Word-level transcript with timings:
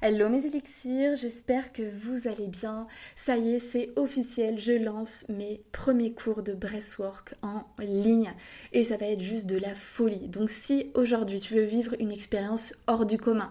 Hello 0.00 0.28
mes 0.28 0.46
élixirs, 0.46 1.16
j'espère 1.16 1.72
que 1.72 1.82
vous 1.82 2.28
allez 2.28 2.46
bien. 2.46 2.86
Ça 3.16 3.36
y 3.36 3.56
est, 3.56 3.58
c'est 3.58 3.90
officiel, 3.96 4.56
je 4.56 4.74
lance 4.74 5.24
mes 5.28 5.60
premiers 5.72 6.12
cours 6.12 6.44
de 6.44 6.52
breathwork 6.52 7.34
en 7.42 7.64
ligne 7.80 8.32
et 8.72 8.84
ça 8.84 8.96
va 8.96 9.06
être 9.06 9.20
juste 9.20 9.46
de 9.46 9.58
la 9.58 9.74
folie. 9.74 10.28
Donc 10.28 10.50
si 10.50 10.92
aujourd'hui 10.94 11.40
tu 11.40 11.54
veux 11.54 11.64
vivre 11.64 11.96
une 11.98 12.12
expérience 12.12 12.76
hors 12.86 13.06
du 13.06 13.18
commun, 13.18 13.50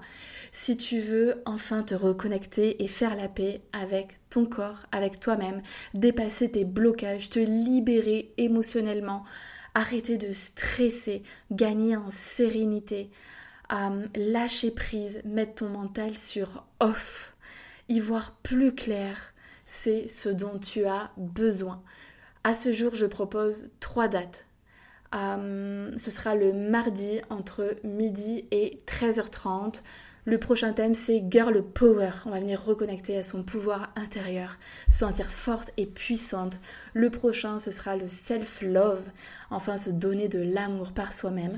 si 0.54 0.78
tu 0.78 1.02
veux 1.02 1.44
enfin 1.46 1.84
te 1.84 1.96
reconnecter 1.96 2.82
et 2.82 2.88
faire 2.88 3.18
la 3.18 3.28
paix 3.28 3.60
avec 3.74 4.14
ton 4.30 4.46
corps, 4.46 4.86
avec 4.94 5.20
toi-même, 5.20 5.62
dépasser 5.94 6.50
tes 6.50 6.64
blocages, 6.64 7.30
te 7.30 7.40
libérer 7.40 8.32
émotionnellement, 8.38 9.26
arrêter 9.76 10.18
de 10.18 10.32
stresser, 10.32 11.24
gagner 11.52 11.98
en 11.98 12.10
sérénité, 12.10 13.12
lâcher 14.16 14.72
prise, 14.72 15.22
mettre 15.26 15.56
ton 15.56 15.70
mental 15.70 16.14
sur 16.18 16.66
off, 16.80 17.36
y 17.90 18.00
voir 18.00 18.34
plus 18.44 18.74
clair, 18.74 19.34
c'est 19.66 20.08
ce 20.08 20.30
dont 20.30 20.58
tu 20.60 20.86
as 20.86 21.12
besoin. 21.18 21.82
À 22.44 22.56
ce 22.56 22.72
jour, 22.72 22.96
je 22.96 23.06
propose 23.06 23.70
trois 23.80 24.08
dates. 24.08 24.46
Euh, 25.16 25.92
ce 25.98 26.12
sera 26.12 26.36
le 26.36 26.54
mardi 26.54 27.20
entre 27.30 27.76
midi 27.84 28.46
et 28.52 28.82
13h30. 28.88 29.82
Le 30.26 30.38
prochain 30.38 30.74
thème, 30.74 30.94
c'est 30.94 31.24
Girl 31.30 31.64
Power. 31.64 32.12
On 32.26 32.32
va 32.32 32.40
venir 32.40 32.62
reconnecter 32.62 33.18
à 33.18 33.24
son 33.24 33.44
pouvoir 33.44 33.94
intérieur, 33.96 34.58
se 34.90 35.00
sentir 35.00 35.32
forte 35.32 35.72
et 35.78 35.86
puissante. 35.86 36.60
Le 36.94 37.10
prochain, 37.10 37.60
ce 37.60 37.72
sera 37.72 37.96
le 37.96 38.10
self-love. 38.10 39.04
Enfin, 39.50 39.78
se 39.78 39.90
donner 39.90 40.28
de 40.28 40.40
l'amour 40.40 40.92
par 40.92 41.14
soi-même. 41.14 41.58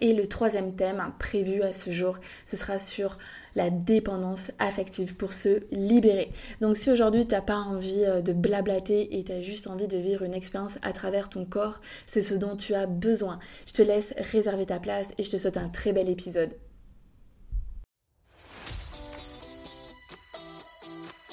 Et 0.00 0.12
le 0.12 0.26
troisième 0.28 0.76
thème 0.76 1.02
prévu 1.18 1.62
à 1.62 1.72
ce 1.72 1.90
jour, 1.90 2.18
ce 2.44 2.56
sera 2.56 2.78
sur 2.78 3.18
la 3.56 3.70
dépendance 3.70 4.52
affective 4.60 5.16
pour 5.16 5.32
se 5.32 5.62
libérer. 5.72 6.30
Donc 6.60 6.76
si 6.76 6.90
aujourd'hui 6.92 7.26
tu 7.26 7.34
n'as 7.34 7.40
pas 7.40 7.56
envie 7.56 8.04
euh, 8.04 8.20
de 8.20 8.32
blablater 8.32 9.18
et 9.18 9.24
tu 9.24 9.32
as 9.32 9.40
juste 9.40 9.66
envie 9.66 9.88
de 9.88 9.98
vivre 9.98 10.22
une 10.22 10.34
expérience 10.34 10.78
à 10.82 10.92
travers 10.92 11.28
ton 11.28 11.44
corps, 11.44 11.80
c'est 12.06 12.22
ce 12.22 12.34
dont 12.34 12.56
tu 12.56 12.74
as 12.74 12.86
besoin. 12.86 13.40
Je 13.66 13.72
te 13.72 13.82
laisse 13.82 14.14
réserver 14.16 14.66
ta 14.66 14.78
place 14.78 15.08
et 15.18 15.24
je 15.24 15.30
te 15.30 15.38
souhaite 15.38 15.56
un 15.56 15.68
très 15.68 15.92
bel 15.92 16.08
épisode. 16.08 16.54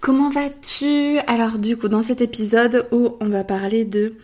Comment 0.00 0.30
vas-tu? 0.30 1.18
Alors 1.26 1.58
du 1.58 1.76
coup 1.76 1.88
dans 1.88 2.02
cet 2.02 2.20
épisode 2.20 2.86
où 2.92 3.16
on 3.20 3.28
va 3.28 3.42
parler 3.42 3.84
de 3.84 4.14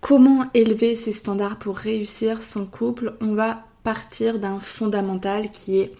comment 0.00 0.46
élever 0.54 0.94
ses 0.94 1.10
standards 1.10 1.58
pour 1.58 1.76
réussir 1.76 2.40
son 2.40 2.66
couple, 2.66 3.14
on 3.20 3.34
va 3.34 3.64
partir 3.82 4.38
d'un 4.38 4.60
fondamental 4.60 5.50
qui 5.50 5.80
est 5.80 5.92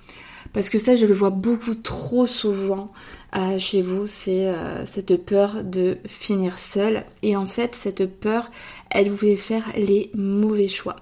parce 0.52 0.68
que 0.68 0.78
ça 0.78 0.94
je 0.94 1.04
le 1.04 1.14
vois 1.14 1.30
beaucoup 1.30 1.74
trop 1.74 2.26
souvent 2.26 2.92
euh, 3.36 3.58
chez 3.58 3.82
vous, 3.82 4.06
c'est 4.06 4.46
euh, 4.46 4.86
cette 4.86 5.16
peur 5.26 5.64
de 5.64 5.98
finir 6.06 6.56
seule 6.56 7.04
et 7.22 7.36
en 7.36 7.48
fait 7.48 7.74
cette 7.74 8.06
peur 8.20 8.52
elle 8.88 9.10
vous 9.10 9.16
fait 9.16 9.36
faire 9.36 9.64
les 9.76 10.12
mauvais 10.14 10.68
choix. 10.68 10.96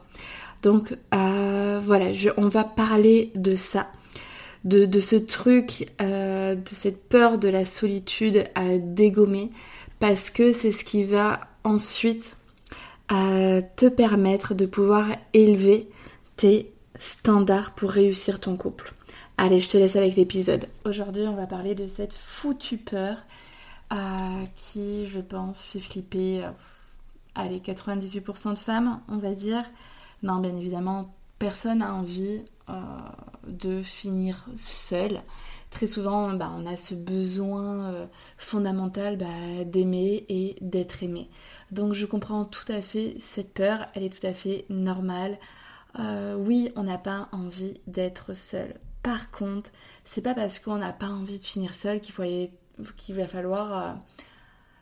Donc 0.62 0.96
euh, 1.14 1.80
voilà, 1.84 2.06
on 2.38 2.48
va 2.48 2.64
parler 2.64 3.30
de 3.34 3.54
ça 3.54 3.88
de, 4.66 5.00
ce 5.00 5.16
truc, 5.16 5.86
euh, 6.52 6.54
de 6.54 6.74
cette 6.74 7.08
peur 7.08 7.38
de 7.38 7.48
la 7.48 7.64
solitude 7.64 8.44
à 8.54 8.78
dégommer, 8.78 9.50
parce 10.00 10.30
que 10.30 10.52
c'est 10.52 10.72
ce 10.72 10.84
qui 10.84 11.04
va 11.04 11.40
ensuite 11.64 12.36
euh, 13.12 13.60
te 13.76 13.86
permettre 13.86 14.54
de 14.54 14.66
pouvoir 14.66 15.06
élever 15.32 15.88
tes 16.36 16.72
standards 16.98 17.74
pour 17.74 17.90
réussir 17.90 18.40
ton 18.40 18.56
couple. 18.56 18.92
Allez, 19.38 19.60
je 19.60 19.68
te 19.68 19.76
laisse 19.76 19.96
avec 19.96 20.16
l'épisode. 20.16 20.66
Aujourd'hui, 20.84 21.26
on 21.26 21.34
va 21.34 21.46
parler 21.46 21.74
de 21.74 21.86
cette 21.86 22.14
foutue 22.14 22.78
peur 22.78 23.18
euh, 23.92 23.96
qui, 24.56 25.06
je 25.06 25.20
pense, 25.20 25.62
fait 25.64 25.80
flipper 25.80 26.48
allez, 27.36 27.60
98% 27.60 28.54
de 28.54 28.58
femmes, 28.58 29.00
on 29.08 29.18
va 29.18 29.32
dire. 29.32 29.64
Non, 30.22 30.38
bien 30.38 30.56
évidemment, 30.56 31.14
personne 31.38 31.78
n'a 31.78 31.94
envie 31.94 32.40
euh, 32.40 32.55
de 33.46 33.82
finir 33.82 34.46
seul. 34.56 35.22
Très 35.70 35.86
souvent, 35.86 36.32
bah, 36.32 36.50
on 36.56 36.64
a 36.64 36.76
ce 36.76 36.94
besoin 36.94 37.92
euh, 37.92 38.06
fondamental 38.38 39.16
bah, 39.16 39.64
d'aimer 39.64 40.24
et 40.28 40.56
d'être 40.60 41.02
aimé. 41.02 41.28
Donc 41.70 41.92
je 41.92 42.06
comprends 42.06 42.44
tout 42.44 42.70
à 42.72 42.80
fait 42.80 43.16
cette 43.20 43.52
peur, 43.52 43.86
elle 43.94 44.04
est 44.04 44.20
tout 44.20 44.26
à 44.26 44.32
fait 44.32 44.64
normale. 44.70 45.38
Euh, 45.98 46.36
oui, 46.36 46.72
on 46.76 46.84
n'a 46.84 46.98
pas 46.98 47.28
envie 47.32 47.74
d'être 47.86 48.34
seul. 48.34 48.74
Par 49.02 49.30
contre, 49.30 49.70
c'est 50.04 50.22
pas 50.22 50.34
parce 50.34 50.60
qu'on 50.60 50.76
n'a 50.76 50.92
pas 50.92 51.08
envie 51.08 51.38
de 51.38 51.44
finir 51.44 51.74
seul 51.74 52.00
qu'il 52.00 52.14
faut 52.14 52.24
qu'il 52.96 53.14
va 53.14 53.26
falloir 53.26 53.96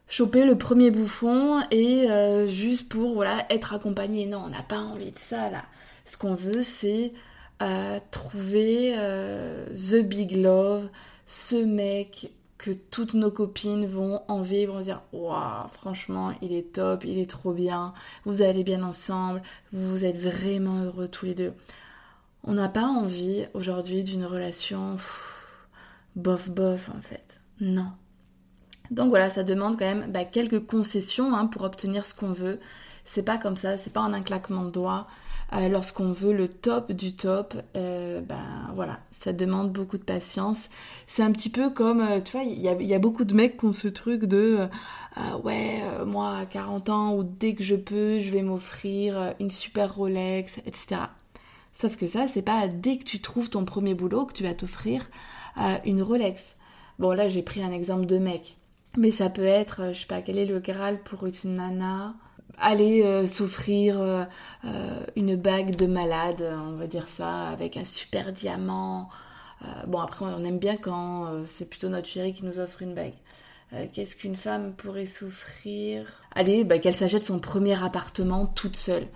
choper 0.09 0.45
le 0.45 0.57
premier 0.57 0.91
bouffon 0.91 1.61
et 1.71 2.09
juste 2.47 2.89
pour 2.89 3.25
être 3.25 3.75
accompagné. 3.75 4.27
Non, 4.27 4.45
on 4.47 4.49
n'a 4.49 4.63
pas 4.63 4.79
envie 4.79 5.11
de 5.11 5.19
ça 5.19 5.51
là. 5.51 5.65
Ce 6.07 6.17
qu'on 6.17 6.35
veut, 6.35 6.63
c'est 6.63 7.13
trouver 8.11 8.95
euh, 8.97 9.67
the 9.71 10.03
big 10.05 10.33
love, 10.37 10.89
ce 11.27 11.57
mec 11.57 12.31
que 12.59 12.71
toutes 12.71 13.15
nos 13.15 13.31
copines 13.31 13.87
vont 13.87 14.23
envier, 14.29 14.67
vont 14.67 14.81
dire 14.81 15.03
waouh, 15.13 15.69
franchement, 15.73 16.33
il 16.41 16.53
est 16.53 16.73
top, 16.73 17.05
il 17.05 17.19
est 17.19 17.29
trop 17.29 17.53
bien, 17.53 17.93
vous 18.25 18.43
allez 18.43 18.65
bien 18.65 18.83
ensemble, 18.83 19.43
vous 19.73 20.05
êtes 20.05 20.19
vraiment 20.19 20.83
heureux 20.83 21.09
tous 21.09 21.27
les 21.27 21.35
deux. 21.35 21.53
On 22.43 22.53
n'a 22.53 22.69
pas 22.69 22.87
envie 22.87 23.47
aujourd'hui 23.55 24.05
d'une 24.05 24.25
relation 24.25 24.97
bof 26.17 26.51
bof 26.51 26.91
en 26.97 27.01
fait. 27.01 27.41
Non. 27.61 27.93
Donc 28.91 29.09
voilà, 29.09 29.31
ça 29.31 29.43
demande 29.43 29.79
quand 29.79 29.87
même 29.87 30.11
bah, 30.13 30.25
quelques 30.25 30.67
concessions 30.67 31.35
hein, 31.35 31.47
pour 31.47 31.63
obtenir 31.63 32.05
ce 32.05 32.15
qu'on 32.15 32.33
veut. 32.33 32.61
C'est 33.05 33.23
pas 33.23 33.39
comme 33.39 33.57
ça, 33.57 33.77
c'est 33.77 33.93
pas 33.93 34.01
en 34.01 34.13
un 34.13 34.23
claquement 34.23 34.65
de 34.65 34.71
doigts. 34.71 35.07
Euh, 35.55 35.69
lorsqu'on 35.69 36.11
veut 36.11 36.33
le 36.33 36.49
top 36.49 36.91
du 36.91 37.15
top, 37.15 37.55
euh, 37.77 38.21
ben 38.21 38.73
voilà, 38.75 38.99
ça 39.13 39.33
demande 39.33 39.73
beaucoup 39.73 39.99
de 39.99 40.03
patience. 40.03 40.69
C'est 41.07 41.23
un 41.23 41.31
petit 41.31 41.51
peu 41.51 41.71
comme, 41.71 42.01
euh, 42.01 42.21
tu 42.21 42.33
vois, 42.33 42.43
il 42.43 42.61
y 42.61 42.95
a, 42.95 42.99
beaucoup 42.99 43.25
de 43.25 43.35
mecs 43.35 43.59
qui 43.59 43.67
ont 43.67 43.73
ce 43.73 43.87
truc 43.89 44.25
de 44.25 44.69
ouais, 45.45 45.81
moi 46.07 46.39
à 46.39 46.47
40 46.47 46.89
ans 46.91 47.15
ou 47.15 47.23
dès 47.23 47.55
que 47.55 47.63
je 47.63 47.77
peux, 47.77 48.19
je 48.19 48.31
vais 48.33 48.43
m'offrir 48.43 49.35
une 49.39 49.51
super 49.51 49.95
Rolex, 49.95 50.59
etc. 50.67 51.03
Sauf 51.73 51.97
que 51.97 52.07
ça, 52.07 52.27
c'est 52.27 52.43
pas 52.43 52.67
dès 52.67 52.99
que 52.99 53.05
tu 53.05 53.21
trouves 53.21 53.51
ton 53.51 53.65
premier 53.65 53.95
boulot 53.95 54.27
que 54.27 54.33
tu 54.33 54.43
vas 54.43 54.55
t'offrir 54.55 55.09
une 55.85 56.03
Rolex. 56.03 56.57
Bon, 56.99 57.13
là, 57.13 57.29
j'ai 57.29 57.43
pris 57.43 57.63
un 57.63 57.73
exemple 57.73 58.07
de 58.07 58.19
mec. 58.19 58.57
Mais 58.97 59.11
ça 59.11 59.29
peut 59.29 59.45
être, 59.45 59.93
je 59.93 60.01
sais 60.01 60.07
pas, 60.07 60.23
quel 60.23 60.39
est 60.39 60.47
le 60.47 60.61
Graal 60.61 61.01
pour 61.03 61.27
une 61.27 61.55
nana 61.55 62.15
aller 62.59 63.03
euh, 63.03 63.27
s'offrir 63.27 64.01
euh, 64.01 64.25
euh, 64.65 65.05
une 65.17 65.37
bague 65.37 65.77
de 65.77 65.87
malade, 65.87 66.43
on 66.43 66.77
va 66.77 66.87
dire 66.87 67.09
ça, 67.09 67.49
avec 67.49 67.77
un 67.77 67.85
super 67.85 68.33
diamant. 68.33 69.09
bon, 69.87 69.99
après, 69.99 70.25
on 70.27 70.45
aime 70.45 70.59
bien 70.59 70.77
quand 70.77 71.45
c'est 71.45 71.69
plutôt 71.69 71.89
notre 71.89 72.09
chérie 72.09 72.35
qui 72.35 72.45
nous 72.45 72.59
offre 72.59 72.83
une 72.83 72.95
bague. 72.95 73.15
Qu'est-ce 73.93 74.15
qu'une 74.15 74.37
femme 74.37 74.75
pourrait 74.75 75.07
souffrir 75.07 76.07
Allez, 76.35 76.65
bah, 76.65 76.79
qu'elle 76.79 76.95
s'achète 76.95 77.25
son 77.25 77.41
premier 77.41 77.83
appartement 77.83 78.47
toute 78.47 78.77
seule. 78.77 79.07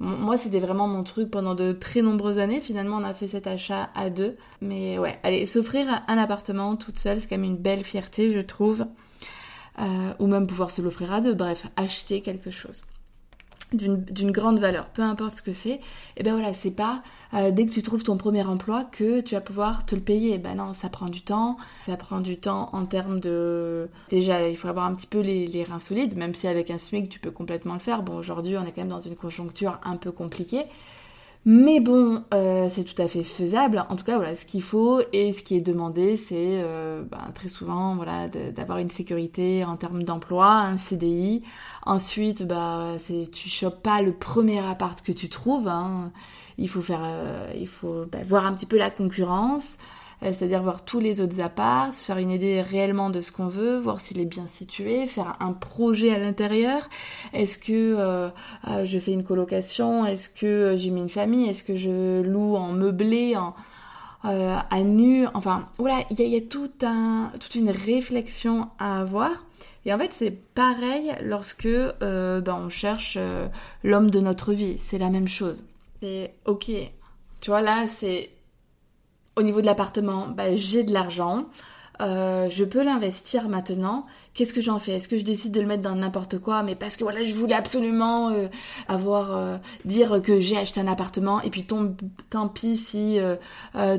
Moi, 0.00 0.38
c'était 0.38 0.60
vraiment 0.60 0.88
mon 0.88 1.04
truc 1.04 1.30
pendant 1.30 1.54
de 1.54 1.72
très 1.72 2.00
nombreuses 2.00 2.38
années. 2.38 2.60
Finalement, 2.60 2.96
on 2.96 3.04
a 3.04 3.12
fait 3.12 3.26
cet 3.26 3.46
achat 3.46 3.90
à 3.94 4.08
deux. 4.08 4.36
Mais 4.62 4.98
ouais, 4.98 5.18
allez, 5.22 5.44
s'offrir 5.44 6.02
un 6.08 6.18
appartement 6.18 6.74
toute 6.76 6.98
seule, 6.98 7.20
c'est 7.20 7.28
quand 7.28 7.36
même 7.36 7.44
une 7.44 7.58
belle 7.58 7.84
fierté, 7.84 8.30
je 8.30 8.40
trouve. 8.40 8.86
Euh, 9.78 10.12
ou 10.18 10.26
même 10.26 10.46
pouvoir 10.46 10.70
se 10.70 10.82
l'offrir 10.82 11.12
à 11.12 11.20
deux, 11.20 11.34
bref, 11.34 11.66
acheter 11.76 12.20
quelque 12.20 12.50
chose 12.50 12.82
d'une 13.72 14.32
grande 14.32 14.58
valeur, 14.58 14.86
peu 14.86 15.02
importe 15.02 15.36
ce 15.36 15.42
que 15.42 15.52
c'est, 15.52 15.74
et 15.74 15.80
eh 16.16 16.22
ben 16.24 16.32
voilà, 16.32 16.52
c'est 16.52 16.72
pas 16.72 17.02
euh, 17.34 17.52
dès 17.52 17.66
que 17.66 17.70
tu 17.70 17.82
trouves 17.82 18.02
ton 18.02 18.16
premier 18.16 18.42
emploi 18.42 18.84
que 18.90 19.20
tu 19.20 19.34
vas 19.34 19.40
pouvoir 19.40 19.86
te 19.86 19.94
le 19.94 20.00
payer. 20.00 20.38
Ben 20.38 20.56
non, 20.56 20.72
ça 20.72 20.88
prend 20.88 21.06
du 21.06 21.22
temps. 21.22 21.56
Ça 21.86 21.96
prend 21.96 22.20
du 22.20 22.36
temps 22.36 22.70
en 22.72 22.84
termes 22.84 23.20
de... 23.20 23.88
Déjà, 24.08 24.48
il 24.48 24.56
faut 24.56 24.66
avoir 24.66 24.86
un 24.86 24.94
petit 24.94 25.06
peu 25.06 25.20
les, 25.20 25.46
les 25.46 25.62
reins 25.62 25.78
solides, 25.78 26.16
même 26.16 26.34
si 26.34 26.48
avec 26.48 26.70
un 26.70 26.78
SMIC 26.78 27.08
tu 27.08 27.20
peux 27.20 27.30
complètement 27.30 27.74
le 27.74 27.80
faire. 27.80 28.02
Bon, 28.02 28.16
aujourd'hui, 28.16 28.56
on 28.56 28.62
est 28.62 28.72
quand 28.72 28.80
même 28.80 28.88
dans 28.88 28.98
une 28.98 29.14
conjoncture 29.14 29.78
un 29.84 29.96
peu 29.96 30.10
compliquée. 30.10 30.64
Mais 31.46 31.80
bon, 31.80 32.22
euh, 32.34 32.68
c'est 32.68 32.84
tout 32.84 33.00
à 33.00 33.08
fait 33.08 33.24
faisable. 33.24 33.86
En 33.88 33.96
tout 33.96 34.04
cas, 34.04 34.16
voilà, 34.16 34.36
ce 34.36 34.44
qu'il 34.44 34.62
faut 34.62 35.00
et 35.14 35.32
ce 35.32 35.42
qui 35.42 35.56
est 35.56 35.62
demandé, 35.62 36.16
c'est 36.16 36.60
euh, 36.62 37.02
bah, 37.02 37.28
très 37.34 37.48
souvent, 37.48 37.96
voilà, 37.96 38.28
d'avoir 38.28 38.76
une 38.78 38.90
sécurité 38.90 39.64
en 39.64 39.76
termes 39.76 40.02
d'emploi, 40.02 40.52
un 40.52 40.76
CDI. 40.76 41.42
Ensuite, 41.86 42.46
bah, 42.46 42.96
tu 43.32 43.48
chopes 43.48 43.82
pas 43.82 44.02
le 44.02 44.12
premier 44.12 44.58
appart 44.58 45.00
que 45.00 45.12
tu 45.12 45.30
trouves. 45.30 45.68
Hein. 45.68 46.12
Il 46.58 46.68
faut 46.68 46.82
faire, 46.82 47.00
euh, 47.02 47.50
il 47.58 47.66
faut 47.66 48.04
bah, 48.12 48.18
voir 48.22 48.44
un 48.44 48.52
petit 48.52 48.66
peu 48.66 48.76
la 48.76 48.90
concurrence. 48.90 49.78
Euh, 50.22 50.32
c'est-à-dire 50.32 50.62
voir 50.62 50.84
tous 50.84 51.00
les 51.00 51.20
autres 51.20 51.40
apparts, 51.40 51.92
se 51.94 52.04
faire 52.04 52.18
une 52.18 52.30
idée 52.30 52.60
réellement 52.60 53.10
de 53.10 53.20
ce 53.20 53.32
qu'on 53.32 53.46
veut, 53.46 53.78
voir 53.78 54.00
s'il 54.00 54.20
est 54.20 54.26
bien 54.26 54.46
situé, 54.46 55.06
faire 55.06 55.36
un 55.40 55.52
projet 55.52 56.14
à 56.14 56.18
l'intérieur. 56.18 56.88
Est-ce 57.32 57.58
que 57.58 57.72
euh, 57.72 58.28
euh, 58.68 58.84
je 58.84 58.98
fais 58.98 59.12
une 59.12 59.24
colocation? 59.24 60.04
Est-ce 60.04 60.28
que 60.28 60.74
j'ai 60.76 60.90
mis 60.90 61.00
une 61.00 61.08
famille? 61.08 61.48
Est-ce 61.48 61.64
que 61.64 61.76
je 61.76 62.20
loue 62.20 62.56
en 62.56 62.72
meublé, 62.72 63.36
en, 63.36 63.54
à 64.22 64.80
nu? 64.82 65.26
Enfin, 65.32 65.68
voilà, 65.78 66.04
il 66.10 66.20
y 66.20 66.36
a, 66.36 66.40
tout 66.42 66.70
un, 66.82 67.32
toute 67.40 67.54
une 67.54 67.70
réflexion 67.70 68.68
à 68.78 69.00
avoir. 69.00 69.30
Et 69.86 69.94
en 69.94 69.98
fait, 69.98 70.12
c'est 70.12 70.30
pareil 70.30 71.12
lorsque 71.22 71.66
ben, 72.00 72.44
on 72.46 72.68
cherche 72.68 73.16
l'homme 73.82 74.10
de 74.10 74.20
notre 74.20 74.52
vie. 74.52 74.76
C'est 74.76 74.98
la 74.98 75.08
même 75.08 75.28
chose. 75.28 75.64
C'est 76.02 76.34
ok. 76.44 76.70
Tu 77.40 77.50
vois, 77.50 77.62
là, 77.62 77.86
c'est 77.88 78.28
au 79.36 79.42
niveau 79.42 79.60
de 79.60 79.66
l'appartement, 79.66 80.28
bah, 80.28 80.54
j'ai 80.54 80.84
de 80.84 80.92
l'argent. 80.92 81.46
Euh, 82.00 82.48
je 82.48 82.64
peux 82.64 82.82
l'investir 82.82 83.48
maintenant. 83.48 84.06
Qu'est-ce 84.32 84.54
que 84.54 84.60
j'en 84.60 84.78
fais? 84.78 84.92
Est-ce 84.92 85.08
que 85.08 85.18
je 85.18 85.24
décide 85.24 85.52
de 85.52 85.60
le 85.60 85.66
mettre 85.66 85.82
dans 85.82 85.94
n'importe 85.94 86.38
quoi? 86.38 86.62
Mais 86.62 86.74
parce 86.74 86.96
que 86.96 87.04
voilà, 87.04 87.24
je 87.24 87.34
voulais 87.34 87.54
absolument 87.54 88.30
euh, 88.30 88.46
avoir 88.88 89.36
euh, 89.36 89.56
dire 89.84 90.22
que 90.22 90.40
j'ai 90.40 90.56
acheté 90.56 90.80
un 90.80 90.86
appartement 90.86 91.42
et 91.42 91.50
puis 91.50 91.66
tant 92.30 92.48
pis 92.48 92.76
si 92.76 93.18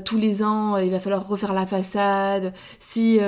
tous 0.06 0.18
les 0.18 0.44
ans 0.44 0.78
il 0.78 0.90
va 0.90 1.00
falloir 1.00 1.28
refaire 1.28 1.54
la 1.54 1.68
façade, 1.68 2.54
si 2.80 3.20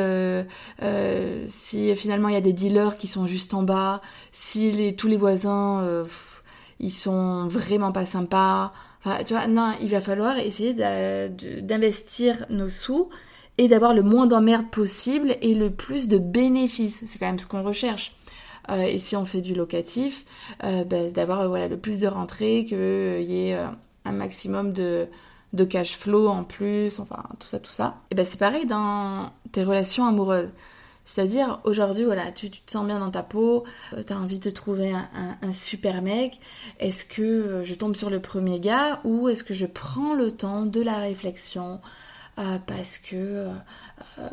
si 1.48 1.96
finalement 1.96 2.30
il 2.30 2.34
y 2.34 2.38
a 2.38 2.42
des 2.42 2.54
dealers 2.54 2.98
qui 2.98 3.08
sont 3.08 3.28
juste 3.28 3.54
en 3.54 3.64
bas, 3.64 4.02
si 4.32 4.72
les, 4.72 4.96
tous 4.96 5.08
les 5.08 5.18
voisins 5.18 6.04
ils 6.80 6.92
sont 6.92 7.48
vraiment 7.48 7.92
pas 7.92 8.06
sympas 8.06 8.74
tu 9.26 9.34
vois, 9.34 9.48
non, 9.48 9.74
il 9.82 9.90
va 9.90 10.02
falloir 10.02 10.38
essayer 10.38 10.74
d'investir 10.74 12.46
nos 12.50 12.70
sous 12.70 13.10
et 13.58 13.68
d'avoir 13.68 13.94
le 13.94 14.02
moins 14.02 14.28
d'emmerdes 14.28 14.70
possible 14.70 15.36
et 15.42 15.54
le 15.54 15.70
plus 15.70 16.08
de 16.08 16.18
bénéfices. 16.18 17.04
C'est 17.06 17.20
quand 17.20 17.28
même 17.28 17.40
ce 17.40 17.48
qu'on 17.48 17.64
recherche. 17.64 18.16
Euh, 18.70 18.84
et 18.84 18.98
si 18.98 19.16
on 19.16 19.26
fait 19.26 19.42
du 19.42 19.54
locatif, 19.54 20.26
euh, 20.64 20.84
bah, 20.86 21.12
d'avoir 21.12 21.42
euh, 21.42 21.48
voilà, 21.48 21.68
le 21.68 21.78
plus 21.78 22.00
de 22.00 22.08
rentrées, 22.08 22.66
qu'il 22.66 22.78
y 22.78 23.50
ait 23.50 23.60
un 24.06 24.12
maximum 24.12 24.72
de, 24.72 25.08
de 25.54 25.66
cash 25.66 25.98
flow 25.98 26.28
en 26.28 26.44
plus, 26.44 27.00
enfin 27.00 27.24
tout 27.40 27.48
ça, 27.48 27.60
tout 27.60 27.72
ça. 27.72 27.98
Et 28.12 28.16
ben 28.16 28.26
c'est 28.26 28.40
pareil 28.40 28.66
dans 28.66 29.32
tes 29.52 29.64
relations 29.64 30.06
amoureuses. 30.06 30.52
C'est-à-dire, 31.06 31.60
aujourd'hui, 31.66 32.06
voilà, 32.06 32.32
tu, 32.32 32.50
te 32.50 32.72
sens 32.72 32.86
bien 32.86 33.00
dans 33.00 33.12
ta 33.12 33.24
peau, 33.24 33.66
euh, 33.94 34.04
tu 34.06 34.14
as 34.14 34.18
envie 34.18 34.40
de 34.40 34.50
trouver 34.50 34.94
un, 34.94 35.10
un, 35.42 36.02
mec. 36.02 36.40
Est-ce 36.80 37.06
que 37.06 37.22
euh, 37.22 37.64
je 37.64 37.74
tombe 37.74 37.96
sur 37.96 38.10
le 38.10 38.22
premier 38.22 38.60
gars 38.60 39.02
ou 39.04 39.28
est-ce 39.30 39.44
que 39.44 39.54
je 39.54 39.66
prends 39.66 40.14
le 40.14 40.32
temps 40.32 40.66
de 40.66 40.82
la 40.82 40.98
réflexion 40.98 41.82
euh, 42.40 42.58
parce 42.66 42.98
que 42.98 43.48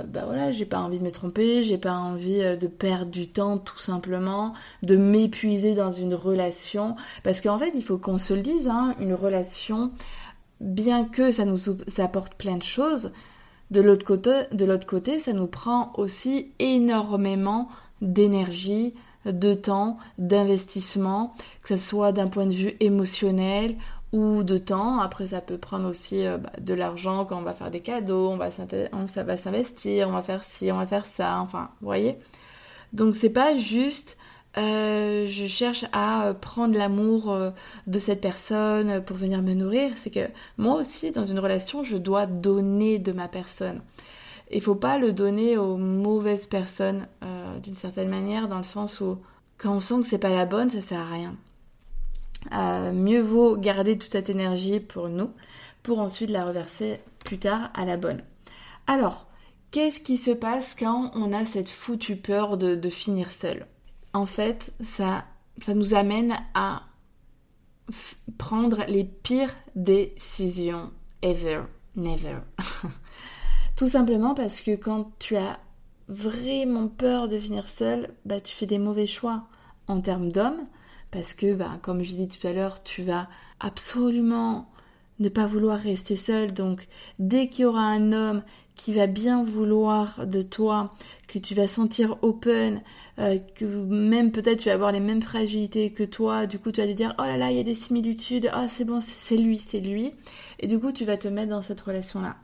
bah 0.07 0.23
voilà, 0.25 0.53
j'ai 0.53 0.65
pas 0.65 0.79
envie 0.79 0.99
de 0.99 1.05
me 1.05 1.11
tromper, 1.11 1.63
j'ai 1.63 1.77
pas 1.77 1.93
envie 1.93 2.41
de 2.41 2.67
perdre 2.67 3.11
du 3.11 3.29
temps 3.29 3.59
tout 3.59 3.79
simplement, 3.79 4.55
de 4.83 4.97
m'épuiser 4.97 5.75
dans 5.75 5.93
une 5.93 6.15
relation. 6.15 6.97
Parce 7.25 7.43
qu'en 7.43 7.59
fait, 7.59 7.73
il 7.75 7.85
faut 7.85 7.99
qu'on 7.99 8.17
se 8.17 8.33
le 8.33 8.41
dise, 8.41 8.69
hein, 8.69 8.95
une 9.01 9.13
relation, 9.13 9.93
bien 10.61 11.05
que 11.05 11.31
ça 11.31 11.45
nous 11.45 11.59
ça 11.59 12.05
apporte 12.05 12.35
plein 12.35 12.57
de 12.57 12.63
choses, 12.63 13.13
de 13.71 13.81
l'autre 13.81 14.07
côté, 14.87 15.19
ça 15.19 15.33
nous 15.33 15.47
prend 15.47 15.93
aussi 15.97 16.53
énormément 16.59 17.69
d'énergie, 18.01 18.95
de 19.27 19.55
temps, 19.55 19.99
d'investissement, 20.19 21.35
que 21.63 21.77
ce 21.77 21.77
soit 21.77 22.13
d'un 22.13 22.29
point 22.29 22.47
de 22.47 22.55
vue 22.55 22.75
émotionnel 22.81 23.77
ou 24.13 24.43
de 24.43 24.59
temps. 24.59 24.99
Après, 24.99 25.27
ça 25.27 25.41
peut 25.41 25.59
prendre 25.59 25.89
aussi 25.89 26.27
euh, 26.27 26.39
bah, 26.39 26.51
de 26.61 26.75
l'argent 26.75 27.25
quand 27.25 27.39
on 27.39 27.43
va 27.43 27.53
faire 27.53 27.71
des 27.71 27.81
cadeaux, 27.81 28.31
on 28.31 28.37
va, 28.37 28.51
ça 28.51 28.65
va 29.23 29.37
s'investir, 29.37 30.09
on 30.09 30.13
va 30.13 30.23
faire 30.23 30.43
ci, 30.43 30.71
on 30.73 30.79
va 30.79 30.87
faire 30.87 31.05
ça, 31.05 31.39
enfin, 31.41 31.71
vous 31.81 31.87
voyez? 31.87 32.19
Donc 32.93 33.15
c'est 33.15 33.31
pas 33.31 33.57
juste 33.57 34.19
euh, 34.59 35.27
je 35.27 35.47
cherche 35.47 35.85
à 35.93 36.27
euh, 36.27 36.35
prendre 36.35 36.77
l'amour 36.77 37.31
euh, 37.31 37.51
de 37.87 37.99
cette 38.01 38.21
personne 38.21 39.03
pour 39.05 39.17
venir 39.17 39.43
me 39.43 39.55
nourrir. 39.55 39.97
C'est 39.97 40.11
que 40.11 40.29
moi 40.59 40.75
aussi, 40.77 41.13
dans 41.13 41.25
une 41.25 41.39
relation, 41.39 41.85
je 41.85 41.97
dois 41.97 42.27
donner 42.27 42.99
de 42.99 43.13
ma 43.13 43.29
personne. 43.29 43.81
Il 44.51 44.61
faut 44.61 44.75
pas 44.75 44.99
le 44.99 45.13
donner 45.13 45.57
aux 45.57 45.77
mauvaises 45.77 46.47
personnes 46.47 47.07
d'une 47.63 47.77
certaine 47.77 48.09
manière, 48.09 48.49
dans 48.49 48.59
le 48.59 48.65
sens 48.65 49.01
où 49.01 49.19
quand 49.59 49.77
on 49.77 49.81
sent 49.81 50.01
que 50.01 50.07
c'est 50.09 50.19
pas 50.19 50.31
la 50.31 50.45
bonne, 50.45 50.71
ça 50.71 50.81
sert 50.81 50.99
à 50.99 51.13
rien. 51.13 52.93
mieux 52.93 53.21
vaut 53.21 53.57
garder 53.57 53.97
toute 53.97 54.11
cette 54.11 54.29
énergie 54.29 54.81
pour 54.81 55.09
nous, 55.09 55.31
pour 55.85 56.01
ensuite 56.01 56.31
la 56.31 56.45
reverser 56.45 56.99
plus 57.25 57.39
tard 57.39 57.71
à 57.75 57.85
la 57.85 57.97
bonne. 57.97 58.25
Alors, 58.89 59.29
qu'est-ce 59.71 60.01
qui 60.01 60.17
se 60.17 60.33
passe 60.33 60.75
quand 60.77 61.13
on 61.15 61.33
a 61.33 61.47
cette 61.47 61.71
foutue 61.71 62.17
peur 62.17 62.59
de 62.59 62.89
finir 62.89 63.31
seul? 63.31 63.69
En 64.13 64.27
fait, 64.27 64.73
ça, 64.81 65.25
ça 65.61 65.75
nous 65.75 65.95
amène 65.95 66.37
à 66.55 66.83
prendre 68.39 68.85
les 68.89 69.05
pires 69.05 69.55
décisions 69.75 70.91
ever, 71.23 71.63
never. 71.97 72.39
Tout 73.77 73.89
simplement 73.89 74.35
parce 74.35 74.61
que 74.61 74.77
quand 74.77 75.13
tu 75.19 75.37
as 75.37 75.59
vraiment 76.09 76.89
peur 76.89 77.29
de 77.29 77.39
finir 77.39 77.69
seul, 77.69 78.15
bah, 78.25 78.41
tu 78.41 78.55
fais 78.55 78.67
des 78.67 78.79
mauvais 78.79 79.07
choix 79.07 79.45
en 79.87 80.01
termes 80.01 80.31
d'hommes, 80.33 80.67
parce 81.11 81.35
que, 81.35 81.55
bah, 81.55 81.79
comme 81.83 82.03
je 82.03 82.13
dit 82.13 82.29
tout 82.29 82.47
à 82.47 82.53
l'heure, 82.53 82.83
tu 82.83 83.03
vas 83.03 83.29
absolument 83.59 84.71
ne 85.21 85.29
pas 85.29 85.47
vouloir 85.47 85.79
rester 85.79 86.17
seul. 86.17 86.53
Donc, 86.53 86.89
dès 87.19 87.49
qu'il 87.49 87.63
y 87.63 87.67
aura 87.67 87.83
un 87.83 88.13
homme 88.13 88.43
qui 88.75 88.95
va 88.95 89.07
bien 89.07 89.45
vouloir 89.45 90.27
de 90.27 90.41
toi, 90.41 90.95
que 91.29 91.39
tu 91.39 91.55
vas 91.55 91.69
sentir 91.69 92.17
open, 92.23 92.81
euh, 93.19 93.39
que 93.55 93.67
même 93.67 94.33
peut-être 94.33 94.61
tu 94.61 94.69
vas 94.69 94.75
avoir 94.75 94.91
les 94.91 95.01
mêmes 95.01 95.21
fragilités 95.21 95.93
que 95.93 96.03
toi, 96.03 96.47
du 96.47 96.59
coup 96.59 96.73
tu 96.73 96.81
vas 96.81 96.87
te 96.87 96.93
dire 96.93 97.15
oh 97.19 97.23
là 97.25 97.37
là 97.37 97.51
il 97.51 97.59
y 97.59 97.61
a 97.61 97.65
des 97.65 97.75
similitudes, 97.75 98.51
oh, 98.57 98.65
c'est 98.69 98.87
bon 98.87 99.01
c'est 99.03 99.37
lui, 99.37 99.59
c'est 99.59 99.81
lui, 99.81 100.15
et 100.61 100.67
du 100.67 100.79
coup 100.79 100.93
tu 100.93 101.05
vas 101.05 101.19
te 101.19 101.29
mettre 101.29 101.51
dans 101.51 101.61
cette 101.61 101.83
relation-là. 101.83 102.37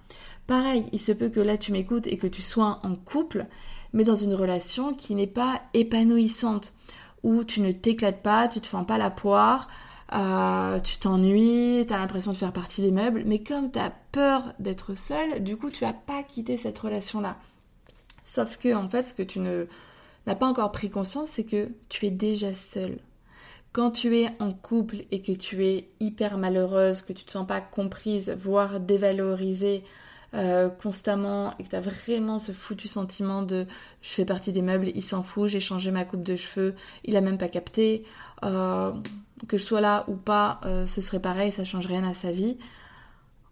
Pareil, 0.47 0.85
il 0.93 1.01
se 1.01 1.13
peut 1.13 1.31
que 1.31 1.41
là 1.41 1.57
tu 1.57 1.73
m'écoutes 1.73 2.07
et 2.07 2.19
que 2.19 2.27
tu 2.27 2.43
sois 2.43 2.81
en 2.83 2.97
couple, 2.97 3.47
mais 3.95 4.05
dans 4.05 4.15
une 4.15 4.35
relation 4.35 4.93
qui 4.93 5.15
n'est 5.15 5.27
pas 5.27 5.63
épanouissante, 5.73 6.75
où 7.23 7.45
tu 7.45 7.63
ne 7.63 7.73
t'éclates 7.73 8.23
pas, 8.23 8.47
tu 8.47 8.61
te 8.61 8.67
fends 8.67 8.85
pas 8.85 8.99
la 8.99 9.11
poire, 9.11 9.69
euh, 10.13 10.79
tu 10.81 10.99
t'ennuies, 10.99 11.85
tu 11.87 11.93
as 11.93 11.99
l'impression 11.99 12.33
de 12.33 12.37
faire 12.37 12.53
partie 12.53 12.83
des 12.83 12.93
meubles, 12.93 13.25
mais 13.27 13.43
comme 13.43 13.71
tu 13.71 13.79
as 13.79 13.93
peur 14.13 14.55
d'être 14.59 14.95
seule, 14.97 15.43
du 15.43 15.57
coup 15.57 15.71
tu 15.71 15.85
vas 15.85 15.93
pas 15.93 16.23
quitter 16.23 16.57
cette 16.57 16.79
relation-là. 16.79 17.37
Sauf 18.25 18.57
que 18.59 18.75
en 18.75 18.89
fait, 18.89 19.05
ce 19.05 19.15
que 19.15 19.23
tu 19.23 19.41
n'as 19.41 20.35
pas 20.35 20.47
encore 20.47 20.73
pris 20.73 20.91
conscience, 20.91 21.31
c'est 21.31 21.45
que 21.45 21.71
tu 21.89 22.07
es 22.07 22.11
déjà 22.11 22.55
seule. 22.55 22.99
Quand 23.73 23.91
tu 23.91 24.17
es 24.17 24.31
en 24.41 24.53
couple 24.53 25.05
et 25.11 25.21
que 25.21 25.33
tu 25.33 25.65
es 25.65 25.89
hyper 26.01 26.39
malheureuse, 26.39 27.03
que 27.03 27.13
tu 27.13 27.25
te 27.25 27.31
sens 27.31 27.47
pas 27.47 27.61
comprise, 27.61 28.31
voire 28.31 28.81
dévalorisée 28.81 29.85
euh, 30.35 30.71
constamment 30.71 31.55
et 31.59 31.65
que 31.65 31.69
tu 31.69 31.77
as 31.77 31.81
vraiment 31.81 32.39
ce 32.39 32.53
foutu 32.53 32.89
sentiment 32.89 33.43
de 33.43 33.67
je 34.03 34.09
fais 34.11 34.25
partie 34.25 34.53
des 34.53 34.63
meubles, 34.63 34.91
il 34.95 35.03
s'en 35.03 35.23
fout, 35.23 35.49
j'ai 35.49 35.61
changé 35.61 35.91
ma 35.91 36.05
coupe 36.05 36.23
de 36.23 36.37
cheveux, 36.37 36.75
il 37.05 37.17
a 37.17 37.21
même 37.21 37.39
pas 37.39 37.49
capté, 37.49 38.05
euh, 38.43 38.93
que 39.49 39.57
je 39.57 39.63
sois 39.63 39.81
là 39.81 40.05
ou 40.09 40.15
pas, 40.15 40.61
euh, 40.65 40.87
ce 40.87 41.01
serait 41.01 41.21
pareil, 41.21 41.53
ça 41.53 41.65
change 41.65 41.87
rien 41.87 42.05
à 42.05 42.15
sa 42.15 42.31
vie. 42.31 42.59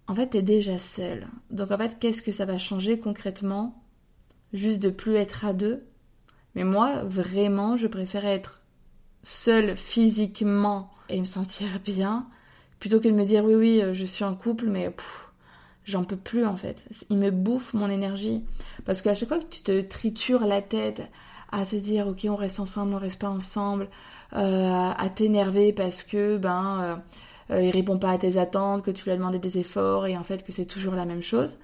En 0.06 0.14
fait, 0.14 0.30
tu 0.30 0.38
es 0.38 0.42
déjà 0.42 0.78
seule. 0.78 1.28
Donc 1.50 1.70
en 1.70 1.78
fait, 1.78 1.98
qu'est-ce 1.98 2.22
que 2.22 2.32
ça 2.32 2.44
va 2.44 2.58
changer 2.58 2.98
concrètement 2.98 3.82
Juste 4.52 4.80
de 4.80 4.90
plus 4.90 5.16
être 5.16 5.44
à 5.44 5.52
deux? 5.52 5.84
Mais 6.54 6.64
moi, 6.64 7.02
vraiment, 7.04 7.76
je 7.76 7.86
préfère 7.86 8.24
être 8.24 8.60
seule 9.24 9.76
physiquement 9.76 10.90
et 11.08 11.20
me 11.20 11.24
sentir 11.24 11.80
bien, 11.84 12.28
plutôt 12.78 13.00
que 13.00 13.08
de 13.08 13.14
me 13.14 13.24
dire 13.24 13.44
oui, 13.44 13.54
oui, 13.54 13.82
euh, 13.82 13.92
je 13.92 14.04
suis 14.04 14.24
en 14.24 14.34
couple, 14.34 14.66
mais 14.66 14.94
j'en 15.84 16.04
peux 16.04 16.16
plus 16.16 16.46
en 16.46 16.56
fait. 16.56 16.86
Il 17.10 17.18
me 17.18 17.30
bouffe 17.30 17.74
mon 17.74 17.90
énergie. 17.90 18.44
Parce 18.84 19.02
qu'à 19.02 19.14
chaque 19.14 19.28
fois 19.28 19.38
que 19.38 19.46
tu 19.46 19.62
te 19.62 19.80
tritures 19.80 20.46
la 20.46 20.62
tête 20.62 21.02
à 21.54 21.64
te 21.64 21.76
dire 21.76 22.06
ok, 22.08 22.26
on 22.28 22.34
reste 22.34 22.60
ensemble, 22.60 22.94
on 22.94 22.98
reste 22.98 23.18
pas 23.18 23.28
ensemble, 23.28 23.88
euh, 24.34 24.90
à 24.96 25.08
t'énerver 25.14 25.72
parce 25.72 26.02
que 26.02 26.36
ben 26.38 27.00
euh, 27.50 27.54
euh, 27.54 27.62
il 27.62 27.70
répond 27.70 27.98
pas 27.98 28.10
à 28.10 28.18
tes 28.18 28.38
attentes, 28.38 28.82
que 28.82 28.90
tu 28.90 29.04
lui 29.04 29.12
as 29.12 29.16
demandé 29.16 29.38
des 29.38 29.58
efforts 29.58 30.06
et 30.06 30.16
en 30.16 30.22
fait 30.22 30.44
que 30.44 30.52
c'est 30.52 30.64
toujours 30.66 30.94
la 30.94 31.04
même 31.04 31.22
chose, 31.22 31.56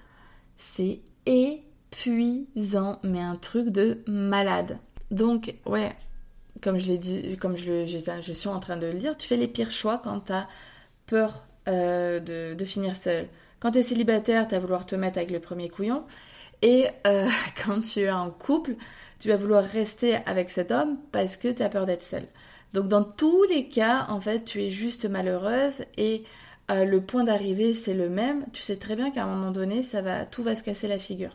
c'est 0.56 1.00
épuisant, 1.26 3.00
mais 3.02 3.20
un 3.20 3.36
truc 3.36 3.70
de 3.70 4.02
malade. 4.06 4.78
Donc 5.10 5.54
ouais, 5.66 5.96
comme 6.62 6.78
je 6.78 6.86
l'ai 6.86 6.98
dit, 6.98 7.36
comme 7.38 7.56
je, 7.56 7.86
je, 7.86 8.32
suis 8.32 8.48
en 8.48 8.60
train 8.60 8.76
de 8.76 8.86
le 8.86 8.98
dire, 8.98 9.16
tu 9.16 9.26
fais 9.26 9.36
les 9.36 9.48
pires 9.48 9.72
choix 9.72 9.98
quand 9.98 10.20
tu 10.20 10.32
as 10.32 10.48
peur 11.06 11.42
de, 11.66 12.54
de, 12.54 12.64
finir 12.64 12.96
seul. 12.96 13.28
Quand 13.60 13.72
tu 13.72 13.78
es 13.78 13.82
célibataire, 13.82 14.48
tu 14.48 14.54
vas 14.54 14.60
vouloir 14.60 14.86
te 14.86 14.96
mettre 14.96 15.18
avec 15.18 15.30
le 15.30 15.40
premier 15.40 15.68
couillon. 15.68 16.04
Et 16.62 16.86
quand 17.64 17.80
tu 17.80 18.00
es 18.00 18.10
en 18.10 18.30
couple, 18.30 18.74
tu 19.20 19.28
vas 19.28 19.36
vouloir 19.36 19.62
rester 19.62 20.16
avec 20.26 20.50
cet 20.50 20.72
homme 20.72 20.98
parce 21.12 21.36
que 21.36 21.48
tu 21.48 21.62
as 21.62 21.68
peur 21.68 21.86
d'être 21.86 22.02
seule. 22.02 22.26
Donc 22.72 22.88
dans 22.88 23.04
tous 23.04 23.44
les 23.44 23.68
cas, 23.68 24.06
en 24.08 24.20
fait, 24.20 24.44
tu 24.44 24.62
es 24.62 24.70
juste 24.70 25.04
malheureuse 25.04 25.84
et 25.96 26.24
euh, 26.70 26.84
le 26.84 27.00
point 27.00 27.24
d'arrivée, 27.24 27.74
c'est 27.74 27.94
le 27.94 28.08
même. 28.08 28.46
Tu 28.52 28.62
sais 28.62 28.76
très 28.76 28.96
bien 28.96 29.10
qu'à 29.10 29.24
un 29.24 29.26
moment 29.26 29.50
donné, 29.50 29.82
ça 29.82 30.02
va, 30.02 30.24
tout 30.24 30.42
va 30.42 30.54
se 30.54 30.62
casser 30.62 30.88
la 30.88 30.98
figure. 30.98 31.34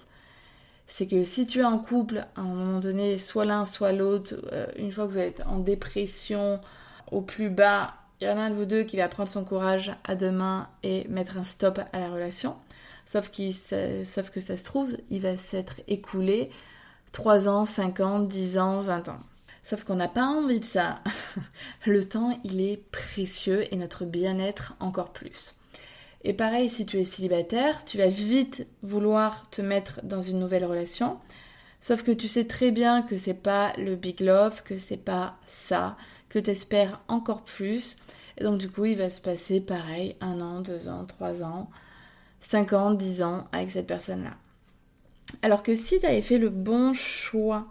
C'est 0.88 1.08
que 1.08 1.24
si 1.24 1.46
tu 1.46 1.60
es 1.60 1.64
en 1.64 1.80
couple, 1.80 2.26
à 2.36 2.42
un 2.42 2.44
moment 2.44 2.80
donné, 2.80 3.18
soit 3.18 3.46
l'un, 3.46 3.66
soit 3.66 3.92
l'autre, 3.92 4.36
euh, 4.52 4.66
une 4.78 4.92
fois 4.92 5.06
que 5.06 5.12
vous 5.12 5.20
êtes 5.20 5.44
en 5.48 5.60
dépression 5.60 6.60
au 7.12 7.22
plus 7.22 7.50
bas, 7.50 7.96
il 8.22 8.28
y 8.28 8.30
en 8.30 8.38
a 8.38 8.42
un 8.42 8.50
de 8.50 8.56
vous 8.56 8.66
deux 8.66 8.84
qui 8.84 8.98
va 8.98 9.10
prendre 9.10 9.30
son 9.30 9.44
courage 9.44 9.92
à 10.06 10.16
deux 10.16 10.32
mains 10.32 10.70
et 10.84 11.06
mettre 11.10 11.38
un 11.38 11.44
stop 11.44 11.80
à 11.92 12.00
la 12.00 12.10
relation. 12.10 12.56
Sauf, 13.06 13.30
sauf 14.04 14.30
que 14.32 14.40
ça 14.40 14.58
se 14.58 14.64
trouve, 14.64 14.96
il 15.10 15.22
va 15.22 15.38
s'être 15.38 15.82
écoulé 15.88 16.50
3 17.16 17.48
ans, 17.48 17.66
5 17.66 18.02
ans, 18.02 18.20
10 18.20 18.58
ans, 18.58 18.82
20 18.82 19.08
ans. 19.08 19.20
Sauf 19.64 19.86
qu'on 19.86 19.96
n'a 19.96 20.10
pas 20.10 20.26
envie 20.26 20.60
de 20.60 20.66
ça. 20.66 21.00
Le 21.86 22.04
temps, 22.04 22.38
il 22.44 22.60
est 22.60 22.76
précieux 22.92 23.74
et 23.74 23.78
notre 23.78 24.04
bien-être 24.04 24.76
encore 24.82 25.14
plus. 25.14 25.54
Et 26.26 26.34
pareil, 26.34 26.70
si 26.70 26.86
tu 26.86 27.00
es 27.00 27.06
célibataire, 27.06 27.86
tu 27.86 27.98
vas 27.98 28.10
vite 28.10 28.68
vouloir 28.82 29.50
te 29.50 29.62
mettre 29.62 30.02
dans 30.04 30.22
une 30.22 30.40
nouvelle 30.40 30.66
relation. 30.66 31.18
Sauf 31.80 32.04
que 32.04 32.12
tu 32.12 32.28
sais 32.28 32.48
très 32.48 32.72
bien 32.72 33.02
que 33.02 33.16
c'est 33.16 33.34
pas 33.34 33.72
le 33.78 33.96
big 33.96 34.20
love, 34.20 34.62
que 34.64 34.78
c'est 34.78 34.98
pas 34.98 35.38
ça, 35.48 35.96
que 36.28 36.38
tu 36.38 36.50
espères 36.50 37.00
encore 37.08 37.44
plus. 37.44 37.96
Et 38.38 38.44
donc 38.44 38.58
du 38.58 38.70
coup, 38.70 38.84
il 38.84 38.98
va 38.98 39.10
se 39.10 39.22
passer 39.22 39.62
pareil, 39.62 40.18
un 40.20 40.42
an, 40.42 40.60
deux 40.60 40.90
ans, 40.90 41.06
trois 41.06 41.44
ans, 41.44 41.70
cinq 42.42 42.74
ans, 42.74 42.92
dix 42.92 43.24
ans 43.24 43.48
avec 43.54 43.72
cette 43.72 43.88
personne-là. 43.88 44.36
Alors 45.42 45.64
que 45.64 45.76
si 45.76 46.00
tu 46.00 46.06
avais 46.06 46.22
fait 46.22 46.38
le 46.38 46.50
bon 46.50 46.94
choix 46.94 47.68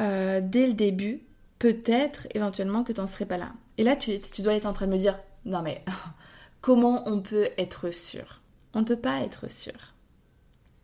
euh, 0.00 0.40
dès 0.42 0.66
le 0.66 0.74
début, 0.74 1.22
peut-être 1.58 2.26
éventuellement 2.34 2.84
que 2.84 2.92
tu 2.92 3.00
n'en 3.00 3.06
serais 3.06 3.26
pas 3.26 3.38
là. 3.38 3.52
Et 3.78 3.84
là, 3.84 3.96
tu, 3.96 4.18
dois 4.38 4.54
être 4.54 4.66
en 4.66 4.72
train 4.72 4.86
de 4.86 4.92
me 4.92 4.98
dire, 4.98 5.18
non 5.44 5.62
mais 5.62 5.84
comment 6.60 7.08
on 7.08 7.20
peut 7.20 7.48
être 7.58 7.90
sûr? 7.90 8.42
On 8.74 8.80
ne 8.80 8.84
peut 8.84 8.98
pas 8.98 9.20
être 9.20 9.50
sûr. 9.50 9.94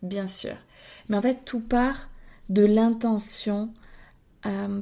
Bien 0.03 0.27
sûr. 0.27 0.57
Mais 1.09 1.17
en 1.17 1.23
fait, 1.23 1.45
tout 1.45 1.61
part 1.61 2.09
de 2.49 2.65
l'intention 2.65 3.73
euh, 4.47 4.81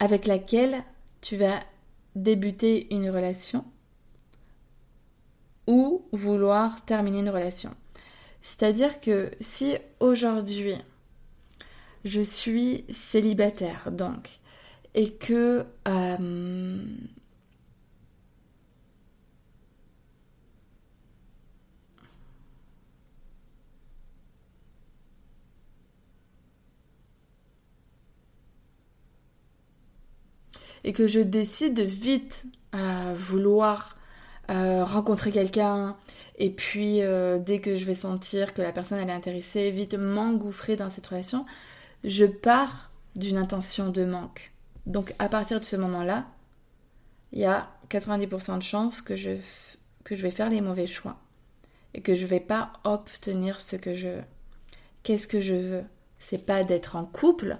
avec 0.00 0.26
laquelle 0.26 0.82
tu 1.20 1.36
vas 1.36 1.60
débuter 2.14 2.92
une 2.94 3.10
relation 3.10 3.64
ou 5.66 6.04
vouloir 6.12 6.84
terminer 6.84 7.20
une 7.20 7.30
relation. 7.30 7.74
C'est-à-dire 8.44 9.00
que 9.00 9.30
si 9.40 9.78
aujourd'hui 10.00 10.74
je 12.04 12.20
suis 12.20 12.84
célibataire 12.90 13.90
donc, 13.90 14.28
et 14.94 15.14
que 15.14 15.64
euh, 15.88 16.84
et 30.84 30.92
que 30.92 31.06
je 31.06 31.20
décide 31.20 31.72
de 31.72 31.82
vite 31.82 32.44
euh, 32.74 33.14
vouloir 33.16 33.96
euh, 34.50 34.84
rencontrer 34.84 35.32
quelqu'un 35.32 35.96
et 36.36 36.50
puis 36.50 37.00
dès 37.40 37.60
que 37.60 37.76
je 37.76 37.84
vais 37.84 37.94
sentir 37.94 38.54
que 38.54 38.62
la 38.62 38.72
personne 38.72 38.98
elle 38.98 39.08
est 39.08 39.12
intéressée, 39.12 39.70
vite 39.70 39.94
m'engouffrer 39.94 40.76
dans 40.76 40.90
cette 40.90 41.06
relation, 41.06 41.46
je 42.02 42.24
pars 42.24 42.90
d'une 43.16 43.36
intention 43.36 43.90
de 43.90 44.04
manque. 44.04 44.52
Donc 44.86 45.14
à 45.18 45.28
partir 45.28 45.60
de 45.60 45.64
ce 45.64 45.76
moment-là, 45.76 46.26
il 47.32 47.40
y 47.40 47.44
a 47.44 47.68
90% 47.90 48.58
de 48.58 48.62
chances 48.62 49.02
que 49.02 49.16
je, 49.16 49.30
que 50.04 50.14
je 50.14 50.22
vais 50.22 50.30
faire 50.30 50.50
les 50.50 50.60
mauvais 50.60 50.86
choix 50.86 51.16
et 51.94 52.00
que 52.00 52.14
je 52.14 52.26
vais 52.26 52.40
pas 52.40 52.72
obtenir 52.84 53.60
ce 53.60 53.76
que 53.76 53.94
je 53.94 54.08
veux. 54.08 54.24
Qu'est-ce 55.02 55.28
que 55.28 55.40
je 55.40 55.54
veux 55.54 55.84
C'est 56.18 56.46
pas 56.46 56.64
d'être 56.64 56.96
en 56.96 57.04
couple, 57.04 57.58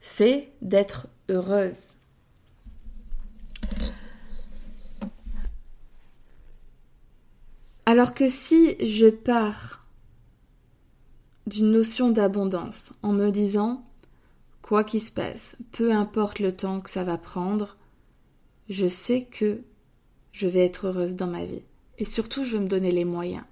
c'est 0.00 0.48
d'être 0.62 1.08
heureuse. 1.28 1.94
Alors 7.90 8.14
que 8.14 8.28
si 8.28 8.76
je 8.78 9.08
pars 9.08 9.84
d'une 11.48 11.72
notion 11.72 12.12
d'abondance 12.12 12.92
en 13.02 13.12
me 13.12 13.30
disant 13.30 13.84
quoi 14.62 14.84
qu'il 14.84 15.02
se 15.02 15.10
passe, 15.10 15.56
peu 15.72 15.90
importe 15.90 16.38
le 16.38 16.52
temps 16.52 16.80
que 16.80 16.88
ça 16.88 17.02
va 17.02 17.18
prendre, 17.18 17.76
je 18.68 18.86
sais 18.86 19.24
que 19.24 19.62
je 20.30 20.46
vais 20.46 20.64
être 20.64 20.86
heureuse 20.86 21.16
dans 21.16 21.26
ma 21.26 21.44
vie. 21.44 21.64
Et 21.98 22.04
surtout, 22.04 22.44
je 22.44 22.52
veux 22.52 22.62
me 22.62 22.68
donner 22.68 22.92
les 22.92 23.04
moyens. 23.04 23.42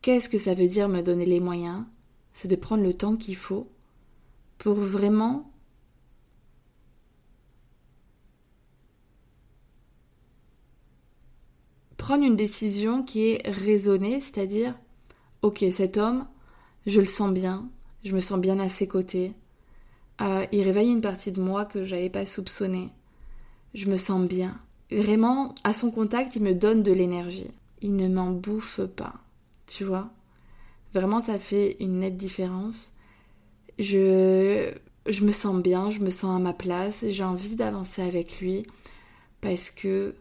Qu'est-ce 0.00 0.30
que 0.30 0.38
ça 0.38 0.54
veut 0.54 0.68
dire 0.68 0.88
me 0.88 1.02
donner 1.02 1.26
les 1.26 1.40
moyens? 1.40 1.84
C'est 2.32 2.48
de 2.48 2.56
prendre 2.56 2.84
le 2.84 2.94
temps 2.94 3.16
qu'il 3.16 3.36
faut 3.36 3.70
pour 4.56 4.76
vraiment 4.76 5.52
prendre 12.10 12.24
une 12.24 12.34
décision 12.34 13.04
qui 13.04 13.28
est 13.28 13.48
raisonnée, 13.48 14.20
c'est-à-dire, 14.20 14.74
ok, 15.42 15.64
cet 15.70 15.96
homme, 15.96 16.26
je 16.84 17.00
le 17.00 17.06
sens 17.06 17.30
bien, 17.30 17.68
je 18.02 18.16
me 18.16 18.18
sens 18.18 18.40
bien 18.40 18.58
à 18.58 18.68
ses 18.68 18.88
côtés. 18.88 19.32
Euh, 20.20 20.44
il 20.50 20.64
réveille 20.64 20.90
une 20.90 21.02
partie 21.02 21.30
de 21.30 21.40
moi 21.40 21.64
que 21.64 21.84
j'avais 21.84 22.10
pas 22.10 22.26
soupçonnée. 22.26 22.88
Je 23.74 23.86
me 23.86 23.96
sens 23.96 24.26
bien. 24.26 24.60
Vraiment, 24.90 25.54
à 25.62 25.72
son 25.72 25.92
contact, 25.92 26.34
il 26.34 26.42
me 26.42 26.52
donne 26.52 26.82
de 26.82 26.90
l'énergie. 26.90 27.52
Il 27.80 27.94
ne 27.94 28.08
m'en 28.08 28.32
bouffe 28.32 28.80
pas. 28.80 29.14
Tu 29.68 29.84
vois 29.84 30.10
Vraiment, 30.92 31.20
ça 31.20 31.38
fait 31.38 31.76
une 31.78 32.00
nette 32.00 32.16
différence. 32.16 32.90
Je, 33.78 34.72
je 35.06 35.24
me 35.24 35.30
sens 35.30 35.62
bien, 35.62 35.90
je 35.90 36.00
me 36.00 36.10
sens 36.10 36.34
à 36.34 36.40
ma 36.40 36.54
place, 36.54 37.04
j'ai 37.08 37.22
envie 37.22 37.54
d'avancer 37.54 38.02
avec 38.02 38.40
lui 38.40 38.66
parce 39.40 39.70
que 39.70 40.16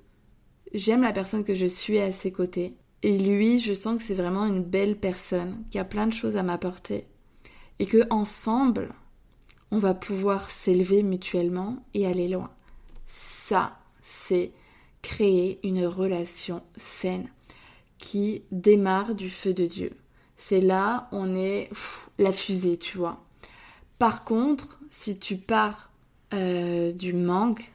j'aime 0.74 1.02
la 1.02 1.12
personne 1.12 1.44
que 1.44 1.54
je 1.54 1.66
suis 1.66 2.00
à 2.00 2.12
ses 2.12 2.32
côtés. 2.32 2.76
Et 3.02 3.18
lui, 3.18 3.60
je 3.60 3.74
sens 3.74 3.98
que 3.98 4.04
c'est 4.04 4.14
vraiment 4.14 4.46
une 4.46 4.64
belle 4.64 4.98
personne, 4.98 5.64
qui 5.72 5.80
a 5.80 5.86
plein 5.86 6.08
de 6.08 6.14
choses 6.14 6.38
à 6.38 6.44
m'apporter. 6.44 7.06
Et 7.80 7.86
que 7.86 8.04
ensemble, 8.10 8.94
on 9.72 9.78
va 9.78 9.94
pouvoir 9.94 10.52
s'élever 10.52 11.04
mutuellement 11.04 11.78
et 11.94 12.06
aller 12.06 12.28
loin. 12.28 12.52
Ça, 13.08 13.78
c'est 14.02 14.52
créer 15.02 15.60
une 15.64 15.86
relation 15.86 16.62
saine 16.76 17.30
qui 17.98 18.44
démarre 18.52 19.16
du 19.16 19.30
feu 19.30 19.54
de 19.54 19.66
Dieu. 19.66 19.92
C'est 20.36 20.62
là, 20.62 21.08
on 21.12 21.36
est 21.36 21.70
la 22.18 22.32
fusée, 22.32 22.78
tu 22.78 22.98
vois. 22.98 23.24
Par 23.98 24.24
contre, 24.24 24.80
si 24.90 25.20
tu 25.20 25.36
pars 25.36 25.92
euh, 26.34 26.92
du 26.94 27.14
manque, 27.14 27.72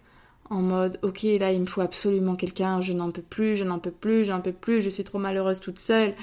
en 0.50 0.60
mode 0.60 0.98
ok 1.02 1.22
là 1.22 1.52
il 1.52 1.60
me 1.60 1.66
faut 1.66 1.80
absolument 1.80 2.36
quelqu'un, 2.36 2.80
je 2.80 2.92
n'en 2.92 3.10
peux 3.10 3.22
plus, 3.22 3.56
je 3.56 3.64
n'en 3.64 3.78
peux 3.78 3.90
plus, 3.90 4.24
j'en 4.24 4.40
peux 4.40 4.52
plus, 4.52 4.80
je 4.80 4.90
suis 4.90 5.04
trop 5.04 5.18
malheureuse 5.18 5.60
toute 5.60 5.78
seule. 5.78 6.14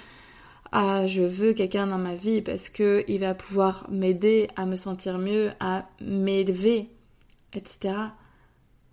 Ah, 0.72 1.06
je 1.06 1.22
veux 1.22 1.54
quelqu'un 1.54 1.88
dans 1.88 1.98
ma 1.98 2.16
vie 2.16 2.42
parce 2.42 2.70
que 2.70 3.04
il 3.10 3.20
va 3.20 3.34
pouvoir 3.34 3.88
m'aider 3.90 4.48
à 4.56 4.66
me 4.66 4.78
sentir 4.78 5.18
mieux, 5.18 5.52
à 5.60 5.86
m'élever, 6.00 6.88
etc. 7.54 7.94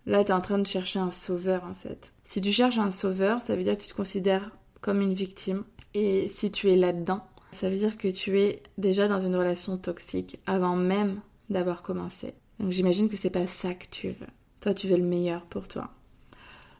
Là, 0.06 0.25
tu 0.25 0.30
es 0.30 0.35
en 0.35 0.40
train 0.40 0.58
de 0.58 0.66
chercher 0.66 0.99
un 0.99 1.12
sauveur 1.12 1.62
en 1.64 1.75
fait. 1.75 2.12
Si 2.25 2.40
tu 2.40 2.50
cherches 2.50 2.78
un 2.78 2.90
sauveur, 2.90 3.40
ça 3.40 3.54
veut 3.54 3.62
dire 3.62 3.76
que 3.76 3.82
tu 3.82 3.88
te 3.88 3.94
considères 3.94 4.50
comme 4.80 5.00
une 5.00 5.14
victime. 5.14 5.64
Et 5.94 6.28
si 6.28 6.50
tu 6.50 6.68
es 6.70 6.76
là-dedans, 6.76 7.25
ça 7.52 7.70
veut 7.70 7.76
dire 7.76 7.97
que 7.97 8.08
tu 8.08 8.40
es 8.40 8.62
déjà 8.76 9.06
dans 9.06 9.20
une 9.20 9.37
relation 9.37 9.76
toxique 9.76 10.38
avant 10.47 10.76
même 10.76 11.20
d'avoir 11.49 11.82
commencé. 11.82 12.35
Donc 12.58 12.73
j'imagine 12.73 13.08
que 13.08 13.16
c'est 13.16 13.30
pas 13.30 13.47
ça 13.47 13.75
que 13.75 13.87
tu 13.90 14.08
veux. 14.08 14.26
Tu 14.75 14.89
veux 14.89 14.97
le 14.97 15.05
meilleur 15.05 15.43
pour 15.43 15.69
toi. 15.69 15.91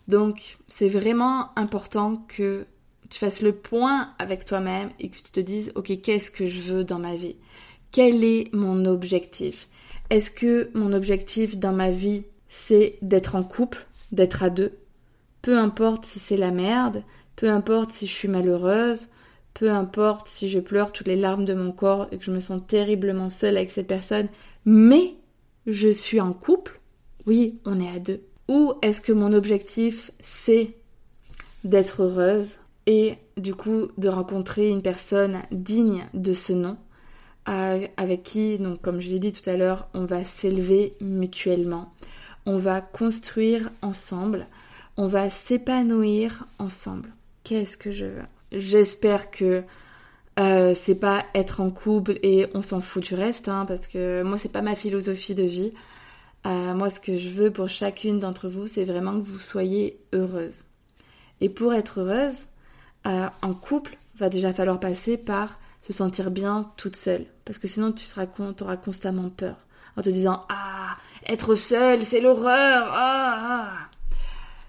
Donc, 0.09 0.57
c'est 0.69 0.89
vraiment 0.89 1.51
important 1.57 2.25
que 2.29 2.67
tu 3.11 3.19
fasses 3.19 3.43
le 3.43 3.53
point 3.53 4.11
avec 4.19 4.45
toi-même 4.45 4.91
et 4.99 5.09
que 5.09 5.17
tu 5.17 5.31
te 5.31 5.41
dises, 5.41 5.73
ok, 5.75 6.01
qu'est-ce 6.03 6.31
que 6.31 6.47
je 6.47 6.61
veux 6.61 6.85
dans 6.85 6.99
ma 6.99 7.15
vie? 7.15 7.37
Quel 7.93 8.25
est 8.25 8.53
mon 8.55 8.85
objectif? 8.85 9.69
Est-ce 10.11 10.31
que 10.31 10.71
mon 10.75 10.93
objectif 10.93 11.59
dans 11.59 11.73
ma 11.73 11.91
vie, 11.91 12.25
c'est 12.49 12.99
d'être 13.03 13.35
en 13.35 13.43
couple, 13.43 13.87
d'être 14.13 14.43
à 14.43 14.51
deux? 14.51 14.79
Peu 15.43 15.59
importe 15.59 16.05
si 16.05 16.19
c'est 16.19 16.37
la 16.37 16.51
merde, 16.51 17.03
peu 17.37 17.51
importe 17.51 17.93
si 17.93 18.07
je 18.07 18.15
suis 18.15 18.29
malheureuse, 18.29 19.09
peu 19.55 19.71
importe 19.71 20.29
si 20.29 20.49
je 20.49 20.61
pleure 20.61 20.93
toutes 20.93 21.07
les 21.07 21.17
larmes 21.17 21.45
de 21.45 21.55
mon 21.55 21.73
corps 21.73 22.09
et 22.13 22.19
que 22.19 22.25
je 22.25 22.33
me 22.33 22.41
sens 22.41 22.63
terriblement 22.67 23.29
seule 23.29 23.57
avec 23.57 23.71
cette 23.71 23.87
personne, 23.87 24.29
mais 24.65 25.15
je 25.67 25.89
suis 25.89 26.21
en 26.21 26.33
couple 26.33 26.78
oui, 27.29 27.61
on 27.65 27.81
est 27.81 27.89
à 27.89 27.99
deux. 27.99 28.23
Ou 28.49 28.73
est-ce 28.83 29.01
que 29.01 29.13
mon 29.13 29.33
objectif, 29.33 30.11
c'est 30.21 30.75
d'être 31.63 32.03
heureuse 32.03 32.57
et 32.87 33.17
du 33.37 33.55
coup 33.55 33.89
de 33.99 34.09
rencontrer 34.09 34.71
une 34.71 34.83
personne 34.83 35.43
digne 35.53 36.07
de 36.15 36.33
ce 36.33 36.53
nom 36.55 36.77
avec 37.97 38.23
qui, 38.25 38.59
donc 38.59 38.83
comme 38.83 39.01
je 39.01 39.09
l'ai 39.09 39.19
dit 39.19 39.33
tout 39.33 39.49
à 39.49 39.57
l'heure, 39.57 39.89
on 39.95 40.05
va 40.05 40.23
s'élever 40.25 40.95
mutuellement, 41.01 41.95
on 42.45 42.59
va 42.59 42.81
construire 42.81 43.71
ensemble, 43.81 44.47
on 44.97 45.07
va 45.07 45.31
s'épanouir 45.31 46.47
ensemble. 46.59 47.09
Qu'est-ce 47.45 47.79
que 47.79 47.91
je 47.91 48.05
veux? 48.05 48.23
J'espère 48.53 49.31
que 49.31 49.63
euh, 50.39 50.75
c'est 50.75 50.95
pas 50.95 51.25
être 51.35 51.61
en 51.61 51.71
couple 51.71 52.19
et 52.23 52.47
on 52.53 52.63
s'en 52.63 52.81
fout 52.81 53.03
du 53.03 53.15
reste, 53.15 53.49
hein, 53.49 53.65
parce 53.67 53.87
que 53.87 54.23
moi 54.23 54.37
c'est 54.37 54.53
pas 54.53 54.63
ma 54.63 54.75
philosophie 54.75 55.35
de 55.35 55.45
vie. 55.45 55.73
Euh, 56.47 56.75
moi 56.75 56.89
ce 56.91 57.01
que 57.01 57.17
je 57.17 57.31
veux 57.31 57.51
pour 57.51 57.69
chacune 57.69 58.19
d'entre 58.19 58.49
vous, 58.49 58.67
c'est 58.67 58.85
vraiment 58.85 59.19
que 59.19 59.25
vous 59.25 59.41
soyez 59.41 60.01
heureuse. 60.13 60.65
Et 61.41 61.49
pour 61.49 61.75
être 61.75 62.01
heureuse, 62.01 62.47
euh, 63.07 63.29
en 63.43 63.55
couple, 63.55 63.97
va 64.17 64.29
déjà 64.29 64.53
falloir 64.53 64.81
passer 64.81 65.17
par 65.17 65.59
se 65.83 65.93
sentir 65.93 66.31
bien 66.31 66.73
toute 66.77 66.97
seule. 66.97 67.27
Parce 67.45 67.59
que 67.59 67.69
sinon, 67.69 67.93
tu 67.93 68.05
seras, 68.05 68.27
auras 68.61 68.77
constamment 68.77 69.31
peur. 69.31 69.57
En 69.97 70.03
te 70.03 70.11
disant 70.11 70.45
Ah, 70.49 70.97
être 71.27 71.55
seule, 71.55 72.03
c'est 72.03 72.21
l'horreur. 72.21 72.89
Ah, 72.93 73.39
ah. 73.41 73.89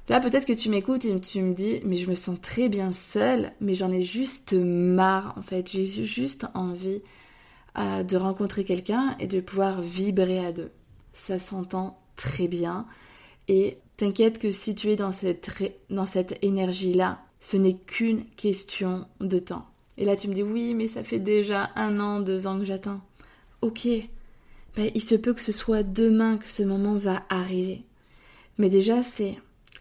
Là, 0.08 0.20
peut-être 0.20 0.46
que 0.46 0.54
tu 0.54 0.70
m'écoutes 0.70 1.06
et 1.06 1.20
tu 1.20 1.42
me 1.42 1.54
dis 1.54 1.82
Mais 1.86 1.98
je 1.98 2.10
me 2.10 2.16
sens 2.16 2.40
très 2.42 2.70
bien 2.70 2.94
seule, 2.94 3.52
mais 3.62 3.74
j'en 3.74 3.92
ai 3.92 4.02
juste 4.02 4.54
marre, 4.54 5.34
en 5.38 5.42
fait. 5.42 5.70
J'ai 5.70 5.88
juste 5.88 6.46
envie 6.54 7.02
euh, 7.78 8.04
de 8.04 8.18
rencontrer 8.18 8.64
quelqu'un 8.64 9.16
et 9.20 9.28
de 9.28 9.40
pouvoir 9.40 9.82
vibrer 9.82 10.46
à 10.46 10.52
deux. 10.52 10.72
Ça 11.20 11.38
s'entend 11.38 12.00
très 12.16 12.48
bien. 12.48 12.86
Et 13.48 13.78
t'inquiète 13.98 14.40
que 14.40 14.52
si 14.52 14.74
tu 14.74 14.90
es 14.90 14.96
dans 14.96 15.12
cette, 15.12 15.52
dans 15.90 16.06
cette 16.06 16.38
énergie-là, 16.44 17.20
ce 17.42 17.58
n'est 17.58 17.76
qu'une 17.76 18.26
question 18.38 19.06
de 19.20 19.38
temps. 19.38 19.66
Et 19.98 20.06
là, 20.06 20.16
tu 20.16 20.28
me 20.30 20.34
dis, 20.34 20.44
oui, 20.44 20.74
mais 20.74 20.88
ça 20.88 21.04
fait 21.04 21.20
déjà 21.20 21.72
un 21.76 22.00
an, 22.00 22.22
deux 22.22 22.48
ans 22.48 22.58
que 22.58 22.66
j'attends. 22.66 23.02
Ok, 23.62 23.88
ben, 24.76 24.90
il 24.96 25.02
se 25.02 25.16
peut 25.16 25.34
que 25.34 25.42
ce 25.42 25.52
soit 25.52 25.84
demain 25.84 26.38
que 26.38 26.50
ce 26.50 26.64
moment 26.64 26.96
va 26.96 27.24
arriver. 27.30 27.84
Mais 28.58 28.70
déjà, 28.70 29.04
c'est 29.04 29.38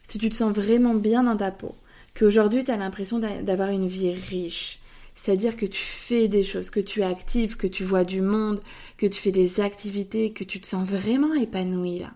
si 0.08 0.18
tu 0.18 0.28
te 0.28 0.34
sens 0.34 0.52
vraiment 0.52 0.94
bien 0.94 1.22
dans 1.22 1.36
ta 1.36 1.52
peau, 1.52 1.74
qu'aujourd'hui 2.18 2.64
tu 2.64 2.70
as 2.70 2.76
l'impression 2.76 3.18
d'avoir 3.18 3.68
une 3.68 3.86
vie 3.86 4.10
riche, 4.10 4.80
c'est-à-dire 5.20 5.56
que 5.56 5.66
tu 5.66 5.82
fais 5.82 6.28
des 6.28 6.44
choses, 6.44 6.70
que 6.70 6.78
tu 6.78 7.00
es 7.00 7.04
active, 7.04 7.56
que 7.56 7.66
tu 7.66 7.82
vois 7.82 8.04
du 8.04 8.22
monde, 8.22 8.60
que 8.96 9.06
tu 9.06 9.20
fais 9.20 9.32
des 9.32 9.60
activités, 9.60 10.32
que 10.32 10.44
tu 10.44 10.60
te 10.60 10.66
sens 10.66 10.88
vraiment 10.88 11.34
épanoui 11.34 11.98
là, 11.98 12.12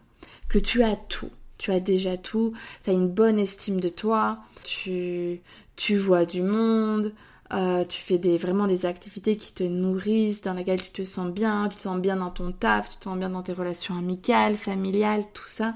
que 0.49 0.59
tu 0.59 0.85
as 0.85 0.97
tout. 0.97 1.31
Tu 1.59 1.71
as 1.71 1.81
déjà 1.81 2.17
tout, 2.17 2.53
tu 2.83 2.91
as 2.91 2.93
une 2.93 3.09
bonne 3.09 3.39
estime 3.39 3.81
de 3.81 3.89
toi, 3.89 4.41
tu, 4.65 5.41
tu 5.77 5.97
vois 5.97 6.25
du 6.25 6.43
monde, 6.43 7.13
euh, 7.53 7.85
tu 7.85 8.01
fais 8.01 8.19
des, 8.19 8.37
vraiment 8.37 8.67
des 8.67 8.85
activités 8.85 9.37
qui 9.37 9.53
te 9.53 9.63
nourrissent, 9.63 10.43
dans 10.43 10.55
lesquelles 10.55 10.83
tu 10.83 10.91
te 10.91 11.05
sens 11.05 11.31
bien, 11.31 11.69
tu 11.69 11.77
te 11.77 11.83
sens 11.83 12.01
bien 12.01 12.17
dans 12.17 12.31
ton 12.31 12.51
taf, 12.51 12.91
tu 12.91 12.97
te 12.97 13.05
sens 13.05 13.17
bien 13.17 13.31
dans 13.31 13.43
tes 13.43 13.53
relations 13.53 13.97
amicales, 13.97 14.57
familiales, 14.57 15.25
tout 15.35 15.47
ça, 15.47 15.75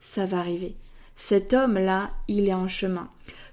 ça 0.00 0.26
va 0.26 0.38
arriver. 0.38 0.76
Cet 1.16 1.54
homme-là, 1.54 2.10
il 2.28 2.48
est 2.48 2.54
en 2.54 2.68
chemin. 2.68 3.08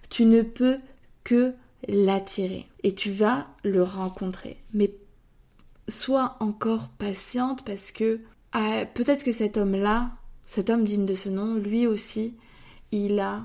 Tu 0.10 0.26
ne 0.26 0.42
peux 0.42 0.80
que 1.24 1.54
l'attirer 1.88 2.68
et 2.84 2.94
tu 2.96 3.12
vas 3.12 3.48
le 3.64 3.84
rencontrer. 3.84 4.58
Mais 4.74 4.92
sois 5.88 6.38
encore 6.40 6.90
patiente 6.90 7.66
parce 7.66 7.92
que 7.92 8.20
euh, 8.56 8.86
peut-être 8.94 9.24
que 9.24 9.32
cet 9.32 9.58
homme-là, 9.58 10.12
cet 10.46 10.70
homme 10.70 10.84
digne 10.84 11.06
de 11.06 11.16
ce 11.16 11.30
nom, 11.30 11.56
lui 11.56 11.88
aussi, 11.88 12.36
il 12.92 13.20
a 13.20 13.44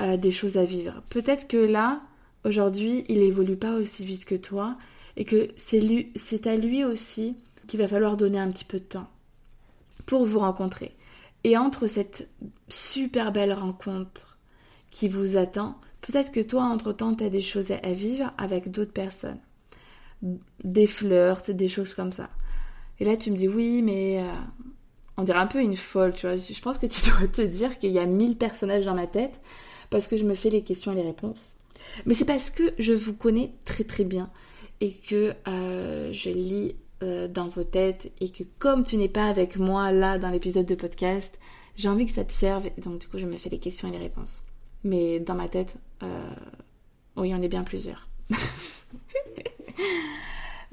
euh, 0.00 0.16
des 0.16 0.32
choses 0.32 0.56
à 0.58 0.64
vivre. 0.64 1.02
Peut-être 1.10 1.48
que 1.48 1.56
là, 1.56 2.02
aujourd'hui, 2.44 3.04
il 3.08 3.18
évolue 3.18 3.56
pas 3.56 3.74
aussi 3.74 4.04
vite 4.04 4.24
que 4.24 4.34
toi 4.34 4.76
et 5.16 5.24
que 5.24 5.48
c'est 5.56 6.46
à 6.46 6.56
lui 6.56 6.84
aussi 6.84 7.36
qu'il 7.66 7.80
va 7.80 7.88
falloir 7.88 8.16
donner 8.16 8.38
un 8.38 8.50
petit 8.50 8.64
peu 8.64 8.78
de 8.78 8.84
temps 8.84 9.08
pour 10.06 10.24
vous 10.24 10.38
rencontrer. 10.38 10.94
Et 11.44 11.56
entre 11.56 11.86
cette 11.86 12.28
super 12.68 13.32
belle 13.32 13.52
rencontre 13.52 14.38
qui 14.90 15.08
vous 15.08 15.36
attend, 15.36 15.78
peut-être 16.00 16.32
que 16.32 16.40
toi, 16.40 16.64
entre-temps, 16.64 17.14
tu 17.14 17.24
as 17.24 17.30
des 17.30 17.42
choses 17.42 17.70
à 17.70 17.92
vivre 17.92 18.32
avec 18.38 18.70
d'autres 18.70 18.92
personnes. 18.92 19.38
Des 20.64 20.86
flirts, 20.86 21.50
des 21.50 21.68
choses 21.68 21.94
comme 21.94 22.12
ça. 22.12 22.30
Et 23.00 23.04
là, 23.04 23.16
tu 23.16 23.30
me 23.30 23.36
dis, 23.36 23.48
oui, 23.48 23.82
mais 23.82 24.20
euh, 24.20 24.24
on 25.16 25.22
dirait 25.22 25.38
un 25.38 25.46
peu 25.46 25.60
une 25.60 25.76
folle, 25.76 26.12
tu 26.12 26.26
vois. 26.26 26.36
Je 26.36 26.60
pense 26.60 26.78
que 26.78 26.86
tu 26.86 27.10
dois 27.10 27.28
te 27.28 27.42
dire 27.42 27.78
qu'il 27.78 27.90
y 27.90 27.98
a 27.98 28.06
mille 28.06 28.36
personnages 28.36 28.86
dans 28.86 28.94
ma 28.94 29.06
tête 29.06 29.40
parce 29.90 30.06
que 30.06 30.16
je 30.16 30.24
me 30.24 30.34
fais 30.34 30.50
les 30.50 30.62
questions 30.62 30.92
et 30.92 30.96
les 30.96 31.02
réponses. 31.02 31.54
Mais 32.06 32.14
c'est 32.14 32.24
parce 32.24 32.50
que 32.50 32.74
je 32.78 32.92
vous 32.92 33.14
connais 33.14 33.52
très 33.64 33.84
très 33.84 34.04
bien 34.04 34.30
et 34.80 34.92
que 34.92 35.34
euh, 35.46 36.12
je 36.12 36.30
lis 36.30 36.76
euh, 37.02 37.28
dans 37.28 37.48
vos 37.48 37.64
têtes 37.64 38.12
et 38.20 38.30
que 38.30 38.44
comme 38.58 38.84
tu 38.84 38.96
n'es 38.96 39.08
pas 39.08 39.26
avec 39.26 39.56
moi 39.56 39.92
là 39.92 40.18
dans 40.18 40.30
l'épisode 40.30 40.66
de 40.66 40.74
podcast, 40.74 41.38
j'ai 41.76 41.88
envie 41.88 42.06
que 42.06 42.12
ça 42.12 42.24
te 42.24 42.32
serve 42.32 42.68
donc 42.78 43.00
du 43.00 43.08
coup 43.08 43.18
je 43.18 43.26
me 43.26 43.36
fais 43.36 43.48
les 43.48 43.58
questions 43.58 43.88
et 43.88 43.92
les 43.92 43.98
réponses. 43.98 44.42
Mais 44.88 45.20
dans 45.20 45.34
ma 45.34 45.48
tête, 45.48 45.76
euh, 46.02 46.30
oui, 47.16 47.34
on 47.34 47.42
est 47.42 47.48
bien 47.48 47.62
plusieurs. 47.62 48.08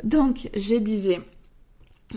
donc 0.04 0.50
je 0.56 0.76
disais 0.76 1.22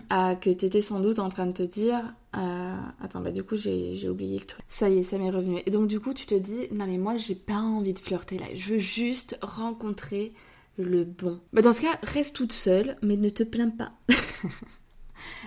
que 0.08 0.52
tu 0.52 0.64
étais 0.64 0.80
sans 0.80 1.00
doute 1.00 1.18
en 1.18 1.28
train 1.28 1.46
de 1.46 1.52
te 1.52 1.62
dire 1.64 2.14
euh, 2.36 2.76
attends, 3.02 3.20
bah 3.20 3.32
du 3.32 3.42
coup 3.42 3.56
j'ai 3.56 4.08
oublié 4.08 4.38
le 4.38 4.44
truc. 4.44 4.64
Ça 4.68 4.88
y 4.88 4.98
est, 4.98 5.02
ça 5.02 5.18
m'est 5.18 5.30
revenu. 5.30 5.60
Et 5.66 5.70
donc 5.70 5.88
du 5.88 5.98
coup 5.98 6.14
tu 6.14 6.26
te 6.26 6.34
dis, 6.34 6.68
non 6.70 6.86
mais 6.86 6.98
moi 6.98 7.16
j'ai 7.16 7.34
pas 7.34 7.58
envie 7.58 7.94
de 7.94 7.98
flirter 7.98 8.38
là, 8.38 8.46
je 8.54 8.74
veux 8.74 8.78
juste 8.78 9.36
rencontrer 9.42 10.32
le 10.76 11.02
bon. 11.02 11.40
Bah 11.52 11.62
dans 11.62 11.72
ce 11.72 11.82
cas, 11.82 11.98
reste 12.02 12.36
toute 12.36 12.52
seule, 12.52 12.96
mais 13.02 13.16
ne 13.16 13.28
te 13.28 13.42
plains 13.42 13.70
pas. 13.70 13.92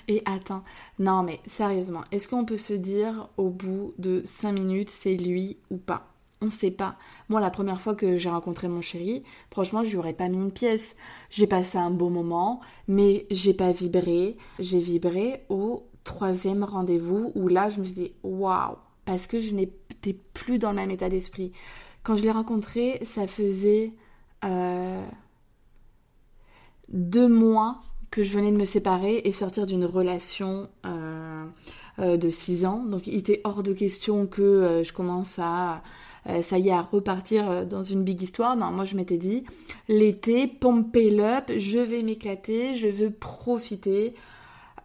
Et 0.10 0.22
attends, 0.26 0.64
non 1.00 1.24
mais 1.24 1.40
sérieusement, 1.48 2.04
est-ce 2.12 2.28
qu'on 2.28 2.44
peut 2.44 2.58
se 2.58 2.74
dire 2.74 3.30
au 3.38 3.50
bout 3.50 3.94
de 3.98 4.22
5 4.26 4.52
minutes 4.52 4.90
c'est 4.90 5.16
lui 5.16 5.58
ou 5.70 5.78
pas? 5.78 6.11
On 6.42 6.50
sait 6.50 6.72
pas. 6.72 6.98
Moi, 7.30 7.40
la 7.40 7.52
première 7.52 7.80
fois 7.80 7.96
que 7.96 8.18
j'ai 8.18 8.30
rencontré 8.30 8.68
mon 8.68 8.82
chéri, 8.82 9.24
franchement, 9.52 9.84
je 9.84 9.92
lui 9.92 9.98
aurais 9.98 10.14
pas 10.14 10.28
mis 10.28 10.38
une 10.38 10.52
pièce. 10.52 10.96
J'ai 11.30 11.48
passé 11.48 11.78
un 11.78 11.92
beau 11.92 12.10
moment, 12.10 12.62
mais 12.88 13.28
j'ai 13.30 13.54
pas 13.54 13.72
vibré. 13.72 14.38
J'ai 14.60 14.80
vibré 14.80 15.44
au 15.50 15.88
troisième 16.04 16.64
rendez-vous 16.64 17.32
où 17.36 17.48
là, 17.48 17.70
je 17.70 17.80
me 17.80 17.86
suis 17.86 17.94
dit 17.94 18.12
waouh, 18.24 18.76
parce 19.06 19.28
que 19.28 19.40
je 19.40 19.54
n'étais 19.54 20.14
plus 20.34 20.60
dans 20.60 20.72
le 20.72 20.78
même 20.78 20.92
état 20.92 21.10
d'esprit. 21.10 21.52
Quand 22.04 22.18
je 22.18 22.24
l'ai 22.24 22.32
rencontré, 22.32 23.00
ça 23.04 23.28
faisait 23.28 23.94
euh, 24.44 25.06
deux 26.90 27.28
mois 27.28 27.82
que 28.10 28.24
je 28.24 28.36
venais 28.36 28.52
de 28.52 28.58
me 28.58 28.66
séparer 28.66 29.22
et 29.24 29.32
sortir 29.32 29.66
d'une 29.66 29.86
relation 29.86 30.68
euh, 30.86 31.46
euh, 32.00 32.18
de 32.18 32.30
six 32.30 32.66
ans. 32.66 32.84
Donc, 32.84 33.08
il 33.08 33.16
était 33.16 33.42
hors 33.44 33.64
de 33.64 33.74
question 33.74 34.26
que 34.26 34.82
je 34.84 34.92
commence 34.92 35.40
à 35.40 35.84
ça 36.42 36.58
y 36.58 36.70
est, 36.70 36.72
à 36.72 36.82
repartir 36.82 37.66
dans 37.66 37.84
une 37.84 38.04
big 38.04 38.22
histoire. 38.22 38.56
Non, 38.56 38.72
moi 38.72 38.86
je 38.86 38.96
m'étais 38.96 39.18
dit, 39.18 39.44
l'été, 39.88 40.48
pompe 40.48 40.96
up, 40.96 41.52
je 41.58 41.80
vais 41.80 42.04
m'éclater, 42.04 42.76
je 42.76 42.88
veux 42.88 43.12
profiter, 43.12 44.14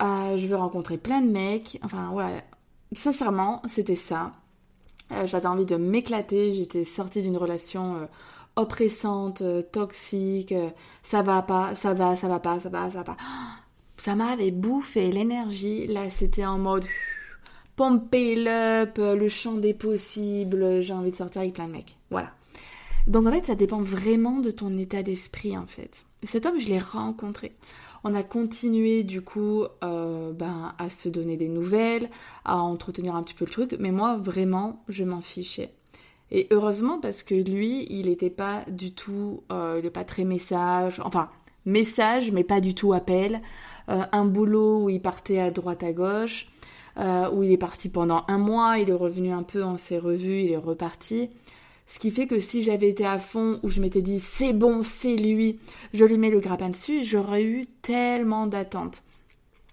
euh, 0.03 0.37
je 0.37 0.46
veux 0.46 0.57
rencontrer 0.57 0.99
plein 0.99 1.20
de 1.20 1.31
mecs. 1.31 1.79
Enfin, 1.83 2.11
voilà. 2.12 2.42
Sincèrement, 2.94 3.62
c'était 3.66 3.96
ça. 3.96 4.33
Euh, 5.12 5.27
j'avais 5.27 5.46
envie 5.46 5.66
de 5.66 5.77
m'éclater. 5.77 6.53
J'étais 6.55 6.85
sortie 6.85 7.22
d'une 7.22 7.37
relation 7.37 7.96
euh, 7.96 8.07
oppressante, 8.57 9.42
toxique. 9.72 10.55
ça 11.03 11.22
va 11.22 11.42
pas, 11.42 11.75
ça 11.75 11.94
va, 11.94 12.16
ça 12.16 12.29
va 12.29 12.40
pas, 12.40 12.61
ça 12.61 12.68
va, 12.68 12.90
ça 12.90 12.99
va 12.99 13.05
pas. 13.05 13.16
Ça 13.99 14.14
m'avait 14.14 14.51
bouffé 14.51 15.11
l'énergie. 15.11 15.87
Là, 15.87 16.11
c'était 16.11 16.44
en 16.44 16.59
mode 16.59 16.85
pomper 17.77 18.45
up, 18.49 18.99
le 18.99 19.29
champ 19.29 19.55
des 19.55 19.75
possibles. 19.75 20.81
J'ai 20.81 20.93
envie 20.93 21.11
de 21.11 21.17
sortir 21.17 21.43
avec 21.43 21.55
plein 21.55 21.67
de 21.67 21.73
mecs. 21.73 21.97
Voilà. 22.11 22.33
Donc 23.07 23.27
en 23.27 23.31
fait, 23.31 23.47
ça 23.47 23.55
dépend 23.55 23.83
vraiment 23.83 24.39
de 24.39 24.51
ton 24.51 24.77
état 24.79 25.03
d'esprit 25.03 25.57
en 25.57 25.67
fait. 25.67 26.05
Cet 26.23 26.47
homme, 26.47 26.59
je 26.59 26.69
l'ai 26.69 26.79
rencontré. 26.79 27.53
On 28.03 28.15
a 28.15 28.23
continué 28.23 29.03
du 29.03 29.21
coup 29.21 29.65
euh, 29.85 30.33
ben, 30.33 30.75
à 30.79 30.89
se 30.91 31.09
donner 31.09 31.37
des 31.37 31.49
nouvelles, 31.49 32.09
à 32.45 32.59
entretenir 32.59 33.15
un 33.15 33.23
petit 33.23 33.35
peu 33.35 33.45
le 33.45 33.51
truc, 33.51 33.77
mais 33.79 33.91
moi 33.91 34.17
vraiment 34.17 34.83
je 34.89 35.05
m'en 35.05 35.23
fichais. 35.23 35.73
Et 36.31 36.49
heureusement 36.51 36.99
parce 37.01 37.23
que 37.23 37.35
lui, 37.35 37.87
il 37.91 38.07
n'était 38.07 38.31
pas 38.31 38.65
du 38.69 38.93
tout, 38.93 39.43
il 39.51 39.83
n'est 39.83 39.91
pas 39.91 40.05
très 40.05 40.25
message, 40.25 41.01
enfin 41.05 41.29
message 41.65 42.31
mais 42.33 42.45
pas 42.45 42.61
du 42.61 42.75
tout 42.75 42.93
appel. 42.93 43.41
Euh, 43.89 44.03
un 44.11 44.25
boulot 44.25 44.85
où 44.85 44.91
il 44.91 45.01
partait 45.01 45.39
à 45.39 45.51
droite 45.51 45.85
à 45.85 45.93
gauche, 45.93 46.49
où 46.96 47.42
il 47.42 47.52
est 47.52 47.59
parti 47.59 47.88
pendant 47.88 48.24
un 48.28 48.38
mois, 48.38 48.78
il 48.78 48.88
est 48.88 48.94
revenu 48.94 49.30
un 49.30 49.42
peu, 49.42 49.62
on 49.62 49.76
s'est 49.76 49.98
revu, 49.98 50.40
il 50.40 50.52
est 50.52 50.56
reparti. 50.56 51.30
Ce 51.87 51.98
qui 51.98 52.11
fait 52.11 52.26
que 52.26 52.40
si 52.40 52.62
j'avais 52.62 52.88
été 52.88 53.06
à 53.06 53.18
fond, 53.18 53.61
où 53.62 53.68
je 53.68 53.80
m'étais 53.80 54.02
dit 54.02 54.18
c'est 54.18 54.52
bon, 54.52 54.82
c'est 54.82 55.14
lui, 55.14 55.61
je 55.92 56.04
lui 56.04 56.18
mets 56.18 56.30
le 56.30 56.40
grappin 56.40 56.70
dessus, 56.70 57.04
j'aurais 57.04 57.44
eu 57.44 57.66
tellement 57.82 58.46
d'attentes. 58.46 59.02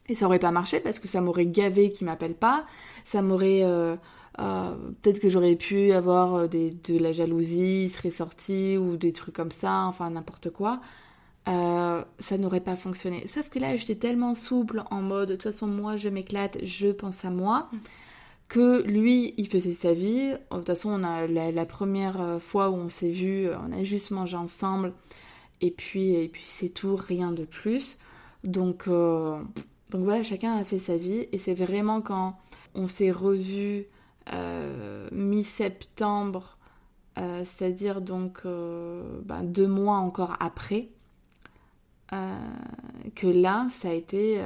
Et 0.09 0.15
ça 0.15 0.25
aurait 0.25 0.39
pas 0.39 0.51
marché 0.51 0.79
parce 0.79 0.99
que 0.99 1.07
ça 1.07 1.21
m'aurait 1.21 1.45
gavé 1.45 1.91
qu'il 1.91 2.05
m'appelle 2.05 2.35
pas, 2.35 2.65
ça 3.03 3.21
m'aurait 3.21 3.63
euh, 3.63 3.95
euh, 4.39 4.75
peut-être 5.01 5.19
que 5.19 5.29
j'aurais 5.29 5.55
pu 5.55 5.91
avoir 5.91 6.35
euh, 6.35 6.47
de 6.47 6.97
la 6.97 7.13
jalousie, 7.13 7.85
il 7.85 7.89
serait 7.89 8.11
sorti 8.11 8.77
ou 8.77 8.97
des 8.97 9.13
trucs 9.13 9.35
comme 9.35 9.51
ça, 9.51 9.85
enfin 9.85 10.09
n'importe 10.09 10.49
quoi. 10.49 10.81
Euh, 11.47 12.03
ça 12.19 12.37
n'aurait 12.37 12.61
pas 12.61 12.75
fonctionné. 12.75 13.27
Sauf 13.27 13.49
que 13.49 13.59
là, 13.59 13.75
j'étais 13.75 13.95
tellement 13.95 14.33
souple 14.33 14.83
en 14.91 15.01
mode, 15.01 15.29
de 15.29 15.33
toute 15.33 15.43
façon, 15.43 15.67
moi, 15.67 15.97
je 15.97 16.09
m'éclate, 16.09 16.57
je 16.63 16.89
pense 16.89 17.25
à 17.25 17.29
moi, 17.29 17.69
que 18.47 18.83
lui, 18.83 19.33
il 19.37 19.47
faisait 19.47 19.73
sa 19.73 19.93
vie. 19.93 20.31
De 20.31 20.57
toute 20.57 20.67
façon, 20.67 20.89
on 20.89 21.03
a 21.03 21.27
la, 21.27 21.65
première 21.65 22.41
fois 22.41 22.69
où 22.69 22.75
on 22.75 22.89
s'est 22.89 23.11
vu, 23.11 23.49
on 23.49 23.71
a 23.71 23.83
juste 23.83 24.11
mangé 24.11 24.37
ensemble, 24.37 24.93
et 25.61 25.71
puis, 25.71 26.13
et 26.13 26.29
puis 26.29 26.43
c'est 26.45 26.69
tout, 26.69 26.95
rien 26.95 27.31
de 27.31 27.43
plus. 27.43 27.97
Donc, 28.43 28.87
donc 28.87 30.03
voilà, 30.03 30.23
chacun 30.23 30.55
a 30.55 30.63
fait 30.63 30.79
sa 30.79 30.97
vie, 30.97 31.27
et 31.31 31.37
c'est 31.37 31.53
vraiment 31.53 32.01
quand 32.01 32.37
on 32.75 32.87
s'est 32.87 33.11
revus 33.11 33.85
euh, 34.31 35.07
mi-septembre, 35.11 36.57
euh, 37.17 37.43
c'est-à-dire 37.43 38.01
donc 38.01 38.39
euh, 38.45 39.19
ben, 39.23 39.43
deux 39.43 39.67
mois 39.67 39.97
encore 39.97 40.35
après, 40.39 40.89
que 43.15 43.27
là, 43.27 43.67
ça 43.69 43.89
a 43.89 43.93
été 43.93 44.41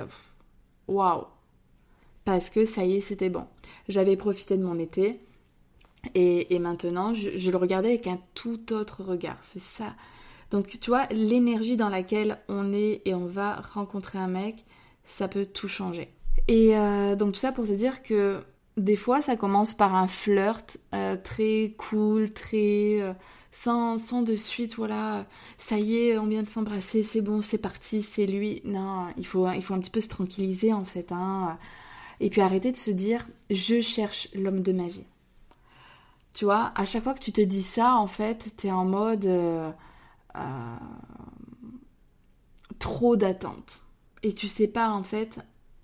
waouh! 0.88 1.26
Parce 2.26 2.50
que 2.50 2.66
ça 2.66 2.84
y 2.84 2.98
est, 2.98 3.02
c'était 3.02 3.30
bon. 3.30 3.46
J'avais 3.88 4.18
profité 4.18 4.58
de 4.58 4.64
mon 4.64 4.80
été 4.80 5.22
et, 6.14 6.60
maintenant, 6.60 7.14
je, 7.14 7.52
le 7.52 7.58
regardais 7.58 7.90
avec 7.90 8.08
un 8.08 8.20
tout 8.34 8.74
autre 8.74 9.04
regard. 9.04 9.38
C'est 9.42 9.62
ça. 9.62 9.96
Donc, 10.52 10.80
tu 10.80 10.90
vois, 10.90 11.06
l'énergie 11.12 11.78
dans 11.78 11.90
laquelle 11.90 12.40
on 12.48 12.74
est 12.74 13.02
et 13.06 13.14
on 13.14 13.26
va 13.26 13.56
rencontrer 13.74 14.18
un 14.20 14.28
mec, 14.28 14.66
ça 15.04 15.28
peut 15.28 15.46
tout 15.46 15.68
changer. 15.68 16.10
Et 16.48 16.74
donc, 17.18 17.34
tout 17.34 17.40
ça 17.40 17.52
pour 17.52 17.66
te 17.66 17.74
dire 17.74 18.04
que 18.04 18.42
des 18.78 18.96
fois, 18.96 19.22
ça 19.22 19.36
commence 19.36 19.74
par 19.74 19.96
un 19.96 20.08
flirt 20.08 20.78
euh, 20.94 21.18
très 21.22 21.74
cool, 21.78 22.30
très... 22.30 23.02
Euh, 23.02 23.14
sans, 23.52 23.98
sans, 23.98 24.22
de 24.22 24.36
suite, 24.36 24.76
voilà, 24.76 25.26
ça 25.58 25.78
y 25.78 25.98
est, 25.98 26.18
on 26.18 26.28
vient 26.28 26.44
de 26.44 26.50
s'embrasser, 26.50 27.04
c'est 27.04 27.22
bon, 27.22 27.42
c'est 27.42 27.58
parti, 27.58 28.02
c'est 28.02 28.26
lui. 28.26 28.62
Non, 28.66 29.08
il 29.18 29.26
faut, 29.26 29.50
il 29.52 29.64
faut 29.64 29.74
un 29.74 29.80
petit 29.80 29.90
peu 29.90 30.02
se 30.02 30.10
tranquilliser 30.10 30.74
en 30.74 30.86
fait. 30.86 31.12
Hein. 31.12 31.58
Et 32.20 32.30
puis 32.30 32.42
arrêter 32.42 32.72
de 32.72 32.78
se 32.78 32.92
dire, 32.92 33.28
je 33.50 33.82
cherche 33.82 34.30
l'homme 34.34 34.62
de 34.62 34.72
ma 34.72 34.88
vie. 34.88 35.06
Tu 36.34 36.46
vois, 36.46 36.72
à 36.76 36.86
chaque 36.86 37.04
fois 37.04 37.14
que 37.14 37.20
tu 37.20 37.32
te 37.32 37.42
dis 37.42 37.64
ça, 37.64 37.96
en 37.96 38.08
fait, 38.08 38.54
t'es 38.58 38.72
en 38.72 38.86
mode 38.86 39.26
euh, 39.26 39.72
trop 42.80 43.16
d'attente. 43.16 43.84
Et 44.24 44.34
tu 44.34 44.48
sais 44.48 44.68
pas, 44.68 44.90
en 44.90 45.04
fait, 45.04 45.40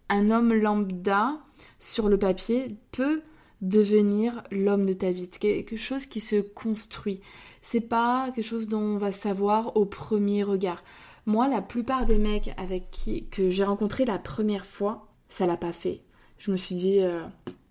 un 0.10 0.32
homme 0.32 0.54
lambda 0.54 1.40
sur 1.80 2.10
le 2.10 2.18
papier 2.20 2.76
peut 2.92 3.24
devenir 3.62 4.44
l'homme 4.52 4.86
de 4.86 4.94
ta 4.94 5.12
vie, 5.12 5.30
quelque 5.30 5.76
chose 5.76 6.06
qui 6.06 6.20
se 6.20 6.42
construit. 6.42 7.22
C'est 7.64 7.82
pas 7.82 8.30
quelque 8.36 8.46
chose 8.46 8.68
dont 8.68 8.82
on 8.82 8.98
va 8.98 9.12
savoir 9.12 9.76
au 9.76 9.86
premier 9.86 10.44
regard. 10.44 10.84
Moi, 11.26 11.48
la 11.48 11.62
plupart 11.62 12.06
des 12.06 12.20
mecs 12.20 12.54
avec 12.58 12.92
qui 12.92 13.26
que 13.26 13.50
j'ai 13.50 13.64
rencontré 13.64 14.06
la 14.06 14.20
première 14.20 14.68
fois, 14.68 15.08
ça 15.30 15.48
l'a 15.48 15.58
pas 15.58 15.74
fait. 15.74 16.02
Je 16.38 16.52
me 16.52 16.58
suis 16.58 16.76
dit, 16.76 17.00
euh, 17.00 17.24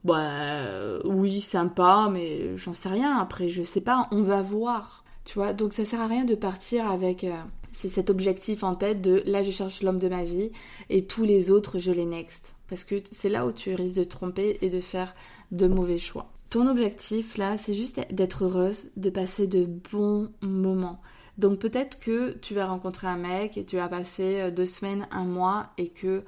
bah 0.03 0.99
oui, 1.05 1.41
sympa, 1.41 2.09
mais 2.11 2.57
j'en 2.57 2.73
sais 2.73 2.89
rien. 2.89 3.19
Après, 3.19 3.51
je 3.51 3.63
sais 3.63 3.81
pas, 3.81 4.09
on 4.11 4.23
va 4.23 4.43
voir. 4.43 5.05
Tu 5.25 5.35
vois, 5.35 5.53
donc 5.53 5.73
ça 5.73 5.85
sert 5.85 6.01
à 6.01 6.09
rien 6.09 6.25
de 6.25 6.35
partir 6.35 6.91
avec 6.91 7.23
euh, 7.23 7.37
c'est 7.71 7.89
cet 7.89 8.11
objectif 8.11 8.65
en 8.65 8.75
tête 8.75 9.01
de 9.01 9.23
là 9.25 9.43
je 9.43 9.53
cherche 9.53 9.83
l'homme 9.83 9.99
de 9.99 10.09
ma 10.09 10.25
vie 10.25 10.51
et 10.91 11.07
tous 11.07 11.25
les 11.25 11.51
autres 11.51 11.79
je 11.79 11.93
les 11.93 12.07
next. 12.07 12.57
Parce 12.69 12.83
que 12.83 12.97
c'est 13.11 13.29
là 13.29 13.47
où 13.47 13.53
tu 13.53 13.75
risques 13.75 13.97
de 13.97 14.05
te 14.05 14.09
tromper 14.09 14.59
et 14.63 14.71
de 14.71 14.81
faire 14.81 15.15
de 15.53 15.69
mauvais 15.69 15.99
choix. 15.99 16.32
Ton 16.53 16.67
objectif 16.67 17.39
là, 17.39 17.57
c'est 17.57 17.73
juste 17.73 17.99
d'être 18.13 18.45
heureuse, 18.45 18.91
de 18.99 19.09
passer 19.09 19.47
de 19.47 19.65
bons 19.65 20.31
moments. 20.43 21.01
Donc 21.39 21.59
peut-être 21.59 21.99
que 21.99 22.33
tu 22.43 22.53
vas 22.55 22.67
rencontrer 22.67 23.07
un 23.07 23.17
mec 23.17 23.57
et 23.57 23.65
tu 23.65 23.77
vas 23.77 23.89
passer 23.89 24.39
euh, 24.39 24.51
deux 24.51 24.67
semaines, 24.67 25.09
un 25.13 25.25
mois 25.25 25.71
et 25.79 25.89
que 25.89 26.25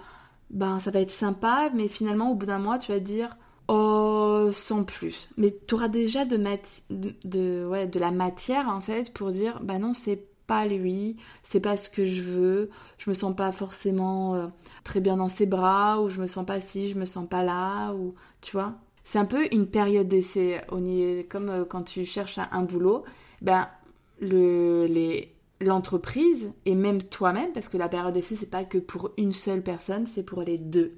ben 0.49 0.81
ça 0.81 0.91
va 0.91 1.01
être 1.01 1.11
sympa, 1.11 1.69
mais 1.75 1.89
finalement 1.89 2.31
au 2.31 2.37
bout 2.37 2.47
d'un 2.47 2.59
mois 2.59 2.79
tu 2.79 2.91
vas 2.91 3.01
dire 3.01 3.37
oh 3.69 4.49
sans 4.51 4.85
plus. 4.85 5.29
Mais 5.37 5.55
tu 5.67 5.75
auras 5.75 5.89
déjà 5.89 6.25
de, 6.25 6.39
la 7.99 8.11
matière 8.11 8.71
en 8.71 8.81
fait 8.81 9.13
pour 9.13 9.31
dire 9.31 9.61
bah 9.63 9.79
non 9.79 9.93
c'est 9.93 10.27
pas 10.47 10.65
lui, 10.65 11.19
c'est 11.43 11.61
pas 11.61 11.77
ce 11.77 11.91
que 11.91 12.07
je 12.07 12.23
veux, 12.23 12.71
je 12.97 13.11
me 13.11 13.15
sens 13.15 13.37
pas 13.37 13.53
forcément 13.53 14.37
euh, 14.37 14.47
très 14.85 15.03
bien 15.03 15.19
dans 15.19 15.29
ses 15.29 15.45
bras, 15.45 16.01
ou 16.01 16.09
je 16.09 16.23
me 16.23 16.27
sens 16.27 16.47
pas 16.47 16.63
ci, 16.63 16.89
je 16.89 16.99
me 16.99 17.05
sens 17.05 17.29
pas 17.29 17.43
là, 17.43 17.93
ou 17.93 18.15
tu 18.41 18.53
vois. 18.53 18.73
C'est 19.05 19.19
un 19.19 19.27
peu 19.27 19.47
une 19.53 19.67
période 19.67 20.09
d'essai, 20.09 20.63
comme 21.29 21.51
euh, 21.51 21.65
quand 21.67 21.83
tu 21.83 22.05
cherches 22.07 22.39
un, 22.39 22.63
boulot, 22.63 23.05
ben 23.43 23.69
le, 24.21 24.87
les, 24.87 25.35
l'entreprise 25.61 26.53
et 26.65 26.75
même 26.75 27.03
toi-même, 27.03 27.53
parce 27.53 27.69
que 27.69 27.77
la 27.77 27.91
période 27.91 28.15
d'essai 28.15 28.35
c'est 28.35 28.51
pas 28.51 28.65
que 28.65 28.79
pour 28.79 29.11
une 29.19 29.33
seule 29.33 29.63
personne, 29.63 30.07
c'est 30.07 30.23
pour 30.23 30.43
les 30.43 30.57
deux. 30.57 30.95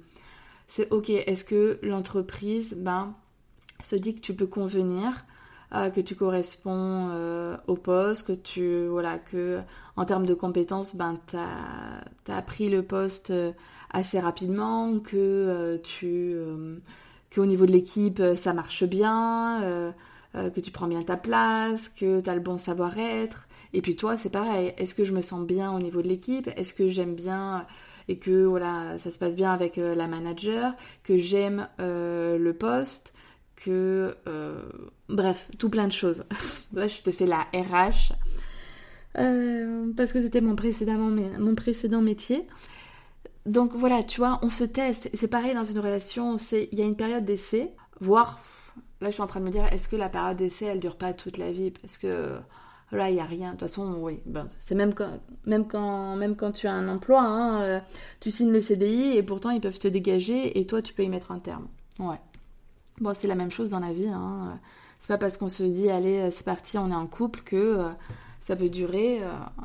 C'est 0.67 0.91
ok, 0.91 1.09
est-ce 1.09 1.43
que 1.43 1.79
l'entreprise 1.83 2.75
ben, 2.77 3.13
se 3.83 3.97
dit 3.97 4.15
que 4.15 4.21
tu 4.21 4.33
peux 4.33 4.47
convenir 4.47 5.25
euh, 5.75 5.89
que 5.89 5.99
tu 5.99 6.15
corresponds 6.15 7.09
euh, 7.11 7.57
au 7.67 7.75
poste, 7.75 8.25
que 8.25 8.31
tu 8.31 8.87
voilà 8.87 9.17
que 9.17 9.59
en 9.97 10.05
termes 10.05 10.25
de 10.25 10.33
compétences, 10.33 10.95
ben 10.95 11.19
t'as 11.27 11.43
as 12.29 12.37
appris 12.37 12.69
le 12.69 12.83
poste 12.83 13.33
assez 13.91 14.17
rapidement, 14.17 14.97
que 14.99 15.77
tu 15.83 16.37
que 17.29 17.41
au 17.41 17.45
niveau 17.45 17.65
de 17.65 17.71
l'équipe 17.71 18.21
ça 18.35 18.53
marche 18.53 18.83
bien, 18.83 19.93
que 20.33 20.59
tu 20.59 20.71
prends 20.71 20.87
bien 20.87 21.01
ta 21.01 21.17
place, 21.17 21.89
que 21.89 22.19
tu 22.19 22.29
as 22.29 22.35
le 22.35 22.41
bon 22.41 22.57
savoir-être. 22.57 23.47
Et 23.73 23.81
puis 23.81 23.95
toi, 23.95 24.15
c'est 24.17 24.29
pareil. 24.29 24.73
Est-ce 24.77 24.93
que 24.93 25.03
je 25.03 25.13
me 25.13 25.21
sens 25.21 25.45
bien 25.45 25.71
au 25.73 25.79
niveau 25.79 26.01
de 26.01 26.07
l'équipe? 26.07 26.49
Est-ce 26.55 26.73
que 26.73 26.87
j'aime 26.87 27.15
bien 27.15 27.65
et 28.07 28.17
que 28.17 28.45
voilà, 28.45 28.97
ça 28.97 29.11
se 29.11 29.19
passe 29.19 29.35
bien 29.35 29.51
avec 29.51 29.75
la 29.75 30.07
manager, 30.07 30.73
que 31.03 31.17
j'aime 31.17 31.67
le 31.79 32.51
poste, 32.51 33.13
que... 33.57 34.15
Euh, 34.27 34.61
bref, 35.09 35.49
tout 35.57 35.69
plein 35.69 35.87
de 35.87 35.91
choses. 35.91 36.23
Là, 36.73 36.87
je 36.87 37.01
te 37.01 37.11
fais 37.11 37.25
la 37.25 37.47
RH. 37.53 38.13
Euh, 39.17 39.91
parce 39.97 40.13
que 40.13 40.21
c'était 40.21 40.41
mon, 40.41 40.55
mon 41.39 41.55
précédent 41.55 42.01
métier. 42.01 42.47
Donc 43.47 43.73
voilà, 43.73 44.03
tu 44.03 44.19
vois, 44.19 44.39
on 44.43 44.49
se 44.49 44.65
teste. 44.65 45.09
C'est 45.13 45.29
pareil 45.29 45.55
dans 45.55 45.63
une 45.63 45.79
relation, 45.79 46.35
il 46.51 46.77
y 46.77 46.81
a 46.81 46.85
une 46.85 46.97
période 46.97 47.23
d'essai, 47.23 47.73
voire, 48.01 48.41
là 48.99 49.07
je 49.07 49.13
suis 49.13 49.21
en 49.23 49.27
train 49.27 49.39
de 49.39 49.45
me 49.45 49.51
dire, 49.51 49.65
est-ce 49.71 49.87
que 49.87 49.95
la 49.95 50.09
période 50.09 50.37
d'essai, 50.37 50.65
elle 50.65 50.81
dure 50.81 50.97
pas 50.97 51.13
toute 51.13 51.37
la 51.37 51.51
vie? 51.51 51.71
Parce 51.71 51.97
que 51.97 52.35
là, 52.91 53.09
il 53.09 53.15
n'y 53.15 53.21
a 53.21 53.25
rien. 53.25 53.47
De 53.47 53.51
toute 53.51 53.61
façon, 53.61 53.95
oui, 53.99 54.19
ben, 54.25 54.47
c'est 54.59 54.75
même 54.75 54.93
quand, 54.93 55.19
même, 55.45 55.65
quand, 55.65 56.17
même 56.17 56.35
quand 56.35 56.51
tu 56.51 56.67
as 56.67 56.73
un 56.73 56.89
emploi, 56.89 57.21
hein, 57.21 57.61
euh, 57.61 57.79
tu 58.19 58.31
signes 58.31 58.51
le 58.51 58.59
CDI 58.59 59.15
et 59.15 59.23
pourtant 59.23 59.49
ils 59.49 59.61
peuvent 59.61 59.79
te 59.79 59.87
dégager 59.87 60.59
et 60.59 60.65
toi, 60.65 60.81
tu 60.81 60.93
peux 60.93 61.03
y 61.03 61.09
mettre 61.09 61.31
un 61.31 61.39
terme. 61.39 61.67
Ouais. 61.99 62.19
Bon, 62.99 63.13
c'est 63.13 63.27
la 63.27 63.35
même 63.35 63.51
chose 63.51 63.69
dans 63.69 63.79
la 63.79 63.93
vie. 63.93 64.09
Hein. 64.09 64.59
C'est 64.99 65.07
pas 65.07 65.17
parce 65.17 65.37
qu'on 65.37 65.49
se 65.49 65.63
dit, 65.63 65.89
allez, 65.89 66.31
c'est 66.31 66.43
parti, 66.43 66.77
on 66.77 66.91
est 66.91 66.95
en 66.95 67.07
couple 67.07 67.41
que 67.43 67.55
euh, 67.55 67.89
ça 68.47 68.55
peut 68.55 68.69
durer 68.69 69.21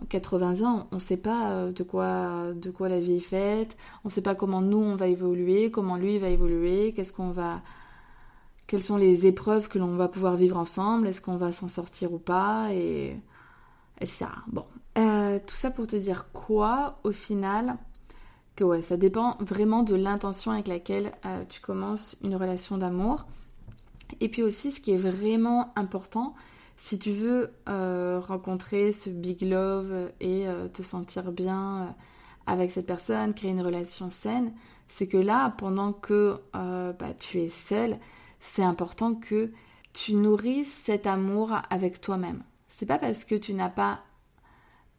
80 0.08 0.62
euh, 0.62 0.66
ans. 0.66 0.88
On 0.90 0.96
ne 0.96 1.00
sait 1.00 1.16
pas 1.16 1.52
euh, 1.52 1.70
de 1.70 1.84
quoi, 1.84 2.52
de 2.52 2.68
quoi 2.72 2.88
la 2.88 2.98
vie 2.98 3.18
est 3.18 3.20
faite. 3.20 3.76
On 4.02 4.08
ne 4.08 4.12
sait 4.12 4.22
pas 4.22 4.34
comment 4.34 4.60
nous, 4.60 4.82
on 4.82 4.96
va 4.96 5.06
évoluer, 5.06 5.70
comment 5.70 5.94
lui 5.94 6.18
va 6.18 6.28
évoluer, 6.28 6.92
qu'est-ce 6.92 7.12
qu'on 7.12 7.30
va... 7.30 7.62
Quelles 8.66 8.82
sont 8.82 8.96
les 8.96 9.28
épreuves 9.28 9.68
que 9.68 9.78
l'on 9.78 9.94
va 9.94 10.08
pouvoir 10.08 10.34
vivre 10.34 10.56
ensemble 10.56 11.06
Est-ce 11.06 11.20
qu'on 11.20 11.36
va 11.36 11.52
s'en 11.52 11.68
sortir 11.68 12.12
ou 12.12 12.18
pas 12.18 12.72
et... 12.72 13.16
ça. 14.04 14.30
Bon. 14.48 14.64
tout 14.96 15.54
ça 15.54 15.70
pour 15.70 15.86
te 15.86 15.94
dire 15.94 16.32
quoi, 16.32 16.98
au 17.04 17.12
final 17.12 17.76
que 18.56 18.64
ouais, 18.64 18.82
ça 18.82 18.96
dépend 18.96 19.36
vraiment 19.38 19.84
de 19.84 19.94
l'intention 19.94 20.50
avec 20.50 20.66
laquelle 20.66 21.12
euh, 21.24 21.44
tu 21.48 21.60
commences 21.60 22.16
une 22.24 22.34
relation 22.34 22.78
d'amour. 22.78 23.26
Et 24.20 24.28
puis 24.28 24.42
aussi, 24.42 24.72
ce 24.72 24.80
qui 24.80 24.90
est 24.90 24.96
vraiment 24.96 25.72
important, 25.76 26.34
si 26.76 26.98
tu 26.98 27.12
veux 27.12 27.52
euh, 27.68 28.20
rencontrer 28.20 28.92
ce 28.92 29.10
big 29.10 29.42
love 29.42 30.10
et 30.20 30.48
euh, 30.48 30.68
te 30.68 30.82
sentir 30.82 31.32
bien 31.32 31.94
avec 32.46 32.72
cette 32.72 32.86
personne, 32.86 33.34
créer 33.34 33.50
une 33.52 33.62
relation 33.62 34.10
saine, 34.10 34.52
c'est 34.88 35.06
que 35.06 35.16
là, 35.16 35.54
pendant 35.58 35.92
que 35.92 36.40
bah, 36.52 37.14
tu 37.18 37.40
es 37.40 37.48
seule, 37.48 37.98
c'est 38.40 38.64
important 38.64 39.14
que 39.14 39.52
tu 39.92 40.14
nourrisses 40.14 40.80
cet 40.84 41.06
amour 41.06 41.52
avec 41.70 42.00
toi-même. 42.00 42.42
C'est 42.68 42.86
pas 42.86 42.98
parce 42.98 43.24
que 43.24 43.36
tu 43.36 43.54
n'as 43.54 43.70
pas 43.70 44.00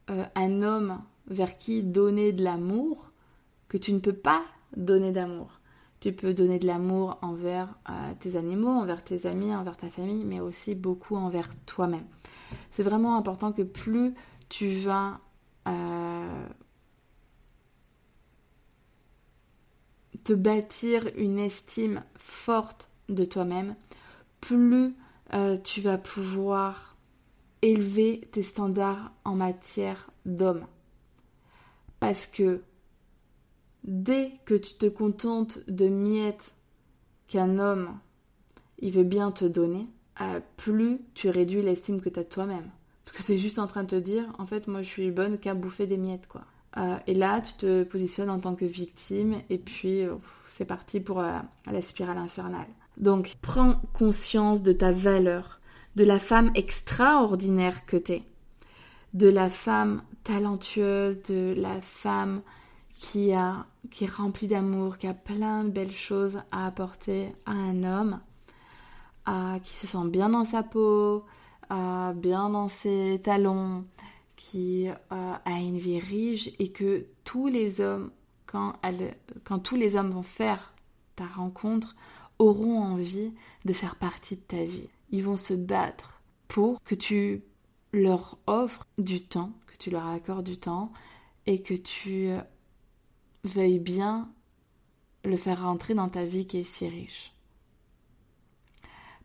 un 0.07 0.61
homme 0.61 1.01
vers 1.27 1.57
qui 1.57 1.83
donner 1.83 2.31
de 2.31 2.43
l'amour 2.43 3.11
que 3.67 3.77
tu 3.77 3.93
ne 3.93 3.99
peux 3.99 4.13
pas 4.13 4.43
donner 4.77 5.11
d'amour. 5.11 5.59
Tu 6.03 6.11
peux 6.11 6.33
donner 6.33 6.59
de 6.59 6.67
l'amour 6.67 7.17
envers 7.21 7.69
euh, 7.89 8.13
tes 8.19 8.35
animaux, 8.35 8.67
envers 8.67 9.05
tes 9.05 9.25
amis, 9.25 9.55
envers 9.55 9.77
ta 9.77 9.87
famille, 9.87 10.25
mais 10.25 10.41
aussi 10.41 10.75
beaucoup 10.75 11.15
envers 11.15 11.55
toi-même. 11.65 12.03
C'est 12.71 12.83
vraiment 12.83 13.15
important 13.15 13.53
que 13.53 13.61
plus 13.61 14.13
tu 14.49 14.67
vas 14.73 15.21
euh, 15.65 16.45
te 20.25 20.33
bâtir 20.33 21.09
une 21.15 21.39
estime 21.39 22.03
forte 22.17 22.89
de 23.07 23.23
toi-même, 23.23 23.73
plus 24.41 24.97
euh, 25.33 25.55
tu 25.55 25.79
vas 25.79 25.97
pouvoir 25.97 26.97
élever 27.61 28.27
tes 28.33 28.43
standards 28.43 29.13
en 29.23 29.35
matière 29.35 30.11
d'homme. 30.25 30.67
Parce 32.01 32.27
que 32.27 32.61
dès 33.83 34.31
que 34.45 34.55
tu 34.55 34.75
te 34.75 34.85
contentes 34.85 35.59
de 35.67 35.87
miettes 35.87 36.55
qu'un 37.27 37.59
homme 37.59 37.97
il 38.79 38.91
veut 38.91 39.03
bien 39.03 39.31
te 39.31 39.45
donner, 39.45 39.87
euh, 40.21 40.39
plus 40.57 40.99
tu 41.13 41.29
réduis 41.29 41.61
l'estime 41.61 42.01
que 42.01 42.09
tu 42.09 42.19
as 42.19 42.23
de 42.23 42.29
toi-même. 42.29 42.69
Parce 43.05 43.17
que 43.17 43.23
tu 43.23 43.33
es 43.33 43.37
juste 43.37 43.59
en 43.59 43.67
train 43.67 43.83
de 43.83 43.89
te 43.89 43.95
dire, 43.95 44.25
en 44.39 44.45
fait, 44.45 44.67
moi 44.67 44.81
je 44.81 44.89
suis 44.89 45.11
bonne 45.11 45.37
qu'à 45.37 45.53
bouffer 45.53 45.87
des 45.87 45.97
miettes, 45.97 46.27
quoi. 46.27 46.41
Euh, 46.77 46.97
et 47.07 47.13
là, 47.13 47.39
tu 47.39 47.53
te 47.53 47.83
positionnes 47.83 48.29
en 48.29 48.39
tant 48.39 48.55
que 48.55 48.65
victime, 48.65 49.35
et 49.49 49.57
puis 49.57 50.01
c'est 50.47 50.65
parti 50.65 50.99
pour 50.99 51.21
la 51.21 51.81
spirale 51.81 52.17
infernale. 52.17 52.67
Donc, 52.97 53.35
prends 53.41 53.81
conscience 53.93 54.63
de 54.63 54.73
ta 54.73 54.91
valeur, 54.91 55.59
de 55.95 56.03
la 56.03 56.19
femme 56.19 56.51
extraordinaire 56.55 57.85
que 57.85 57.97
t'es, 57.97 58.23
de 59.13 59.27
la 59.27 59.49
femme 59.49 60.03
talentueuse, 60.23 61.23
de 61.23 61.53
la 61.57 61.79
femme 61.81 62.41
qui 63.03 63.33
a 63.33 63.65
qui 63.91 64.05
est 64.05 64.09
remplie 64.09 64.47
d'amour, 64.47 64.97
qui 64.97 65.07
a 65.07 65.13
plein 65.13 65.65
de 65.65 65.69
belles 65.69 65.91
choses 65.91 66.39
à 66.51 66.65
apporter 66.65 67.35
à 67.45 67.51
un 67.51 67.83
homme, 67.83 68.21
qui 69.61 69.75
se 69.75 69.87
sent 69.87 70.07
bien 70.07 70.29
dans 70.29 70.45
sa 70.45 70.63
peau, 70.63 71.25
bien 71.69 72.49
dans 72.49 72.69
ses 72.69 73.19
talons, 73.21 73.85
qui 74.37 74.87
euh, 74.87 74.93
a 75.11 75.59
une 75.59 75.77
vie 75.77 75.99
riche 75.99 76.49
et 76.59 76.71
que 76.71 77.05
tous 77.23 77.47
les 77.47 77.81
hommes, 77.81 78.11
quand, 78.45 78.73
quand 79.43 79.59
tous 79.59 79.75
les 79.75 79.95
hommes 79.95 80.09
vont 80.09 80.23
faire 80.23 80.73
ta 81.15 81.25
rencontre, 81.25 81.95
auront 82.39 82.79
envie 82.79 83.33
de 83.65 83.73
faire 83.73 83.95
partie 83.95 84.37
de 84.37 84.41
ta 84.41 84.63
vie. 84.63 84.89
Ils 85.11 85.23
vont 85.23 85.37
se 85.37 85.53
battre 85.53 86.21
pour 86.47 86.81
que 86.83 86.95
tu 86.95 87.43
leur 87.91 88.37
offres 88.47 88.85
du 88.97 89.21
temps, 89.21 89.51
que 89.67 89.77
tu 89.77 89.91
leur 89.91 90.07
accordes 90.07 90.45
du 90.45 90.57
temps 90.57 90.91
et 91.45 91.61
que 91.61 91.73
tu 91.73 92.31
veuilles 93.43 93.79
bien 93.79 94.29
le 95.25 95.37
faire 95.37 95.63
rentrer 95.63 95.93
dans 95.93 96.09
ta 96.09 96.25
vie 96.25 96.47
qui 96.47 96.57
est 96.57 96.63
si 96.63 96.87
riche. 96.87 97.33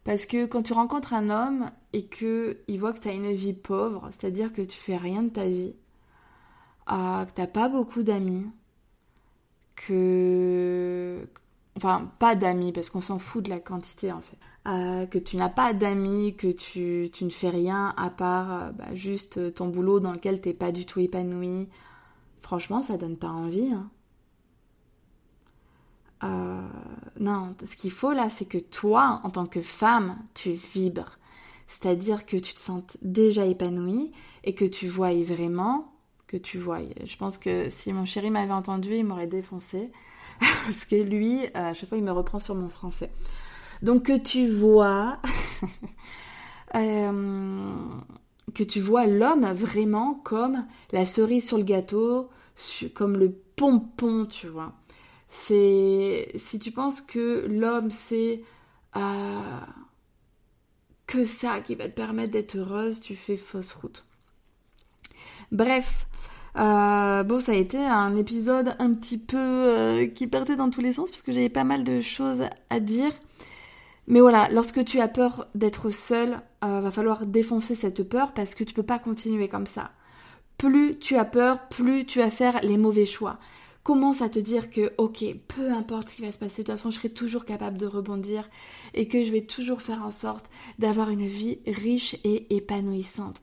Parce 0.04 0.26
que 0.26 0.46
quand 0.46 0.62
tu 0.62 0.72
rencontres 0.72 1.12
un 1.12 1.28
homme 1.28 1.70
et 1.92 2.06
qu'il 2.06 2.78
voit 2.78 2.92
que 2.92 3.00
tu 3.00 3.08
as 3.08 3.12
une 3.12 3.32
vie 3.32 3.52
pauvre, 3.52 4.08
c'est-à-dire 4.10 4.52
que 4.52 4.62
tu 4.62 4.78
fais 4.78 4.96
rien 4.96 5.22
de 5.22 5.28
ta 5.28 5.46
vie, 5.46 5.74
ah, 6.86 7.26
que 7.28 7.34
tu 7.34 7.40
n'as 7.40 7.46
pas 7.46 7.68
beaucoup 7.68 8.02
d'amis, 8.02 8.46
que 9.76 11.28
enfin 11.76 12.10
pas 12.18 12.34
d'amis 12.34 12.72
parce 12.72 12.90
qu'on 12.90 13.00
s'en 13.00 13.18
fout 13.18 13.44
de 13.44 13.50
la 13.50 13.60
quantité 13.60 14.10
en 14.10 14.20
fait, 14.20 14.38
euh, 14.66 15.06
que 15.06 15.18
tu 15.18 15.36
n'as 15.36 15.50
pas 15.50 15.74
d'amis, 15.74 16.34
que 16.36 16.50
tu, 16.50 17.10
tu, 17.12 17.24
ne 17.24 17.30
fais 17.30 17.50
rien 17.50 17.94
à 17.96 18.10
part 18.10 18.52
euh, 18.52 18.72
bah, 18.72 18.94
juste 18.94 19.54
ton 19.54 19.68
boulot 19.68 20.00
dans 20.00 20.12
lequel 20.12 20.40
t'es 20.40 20.54
pas 20.54 20.72
du 20.72 20.86
tout 20.86 21.00
épanoui, 21.00 21.68
franchement 22.40 22.82
ça 22.82 22.96
donne 22.96 23.16
pas 23.16 23.28
envie. 23.28 23.72
Hein. 23.72 23.90
Euh, 26.24 26.68
non, 27.20 27.54
ce 27.62 27.76
qu'il 27.76 27.90
faut 27.90 28.12
là, 28.12 28.28
c'est 28.28 28.44
que 28.46 28.58
toi, 28.58 29.20
en 29.24 29.30
tant 29.30 29.46
que 29.46 29.60
femme, 29.60 30.18
tu 30.34 30.50
vibres. 30.50 31.18
C'est-à-dire 31.66 32.26
que 32.26 32.36
tu 32.36 32.54
te 32.54 32.58
sentes 32.58 32.96
déjà 33.02 33.44
épanouie 33.44 34.12
et 34.44 34.54
que 34.54 34.64
tu 34.64 34.88
vois 34.88 35.12
vraiment, 35.22 35.92
que 36.26 36.36
tu 36.36 36.58
vois. 36.58 36.78
Je 37.04 37.16
pense 37.16 37.38
que 37.38 37.68
si 37.68 37.92
mon 37.92 38.04
chéri 38.04 38.30
m'avait 38.30 38.52
entendu, 38.52 38.94
il 38.94 39.04
m'aurait 39.04 39.26
défoncé. 39.26 39.90
parce 40.40 40.84
que 40.84 40.96
lui, 40.96 41.44
euh, 41.44 41.70
à 41.70 41.74
chaque 41.74 41.88
fois, 41.88 41.98
il 41.98 42.04
me 42.04 42.12
reprend 42.12 42.38
sur 42.38 42.54
mon 42.54 42.68
français. 42.68 43.10
Donc 43.82 44.04
que 44.04 44.16
tu 44.16 44.48
vois, 44.48 45.18
euh, 46.74 47.60
que 48.54 48.62
tu 48.64 48.80
vois 48.80 49.06
l'homme 49.06 49.46
vraiment 49.52 50.14
comme 50.24 50.66
la 50.92 51.06
cerise 51.06 51.46
sur 51.46 51.58
le 51.58 51.64
gâteau, 51.64 52.30
comme 52.94 53.16
le 53.16 53.30
pompon, 53.56 54.26
tu 54.26 54.48
vois. 54.48 54.72
C'est 55.28 56.30
si 56.34 56.58
tu 56.58 56.72
penses 56.72 57.02
que 57.02 57.46
l'homme 57.48 57.90
c'est 57.90 58.42
euh, 58.96 59.60
que 61.06 61.24
ça 61.24 61.60
qui 61.60 61.74
va 61.74 61.88
te 61.88 61.94
permettre 61.94 62.32
d'être 62.32 62.56
heureuse, 62.56 63.00
tu 63.00 63.14
fais 63.14 63.36
fausse 63.36 63.72
route. 63.74 64.04
Bref, 65.52 66.06
euh, 66.56 67.22
bon, 67.22 67.40
ça 67.40 67.52
a 67.52 67.54
été 67.54 67.78
un 67.78 68.14
épisode 68.16 68.74
un 68.78 68.92
petit 68.94 69.18
peu 69.18 69.36
euh, 69.38 70.06
qui 70.06 70.26
partait 70.26 70.56
dans 70.56 70.70
tous 70.70 70.80
les 70.80 70.94
sens 70.94 71.10
parce 71.10 71.22
que 71.22 71.32
j'avais 71.32 71.48
pas 71.48 71.64
mal 71.64 71.84
de 71.84 72.00
choses 72.00 72.44
à 72.70 72.80
dire. 72.80 73.12
Mais 74.06 74.20
voilà, 74.20 74.48
lorsque 74.50 74.84
tu 74.84 75.00
as 75.00 75.08
peur 75.08 75.48
d'être 75.54 75.90
seul, 75.90 76.40
va 76.62 76.90
falloir 76.90 77.26
défoncer 77.26 77.74
cette 77.74 78.02
peur 78.02 78.32
parce 78.32 78.54
que 78.54 78.64
tu 78.64 78.72
peux 78.72 78.82
pas 78.82 78.98
continuer 78.98 79.48
comme 79.48 79.66
ça. 79.66 79.90
Plus 80.56 80.98
tu 80.98 81.16
as 81.16 81.26
peur, 81.26 81.68
plus 81.68 82.06
tu 82.06 82.20
vas 82.20 82.30
faire 82.30 82.60
les 82.62 82.78
mauvais 82.78 83.04
choix. 83.04 83.38
Commence 83.88 84.20
à 84.20 84.28
te 84.28 84.38
dire 84.38 84.68
que, 84.68 84.92
ok, 84.98 85.24
peu 85.48 85.72
importe 85.72 86.10
ce 86.10 86.16
qui 86.16 86.20
va 86.20 86.30
se 86.30 86.36
passer, 86.36 86.60
de 86.60 86.66
toute 86.66 86.74
façon, 86.74 86.90
je 86.90 86.96
serai 86.96 87.08
toujours 87.08 87.46
capable 87.46 87.78
de 87.78 87.86
rebondir 87.86 88.46
et 88.92 89.08
que 89.08 89.22
je 89.22 89.32
vais 89.32 89.40
toujours 89.40 89.80
faire 89.80 90.02
en 90.02 90.10
sorte 90.10 90.50
d'avoir 90.78 91.08
une 91.08 91.26
vie 91.26 91.60
riche 91.66 92.14
et 92.22 92.54
épanouissante 92.54 93.40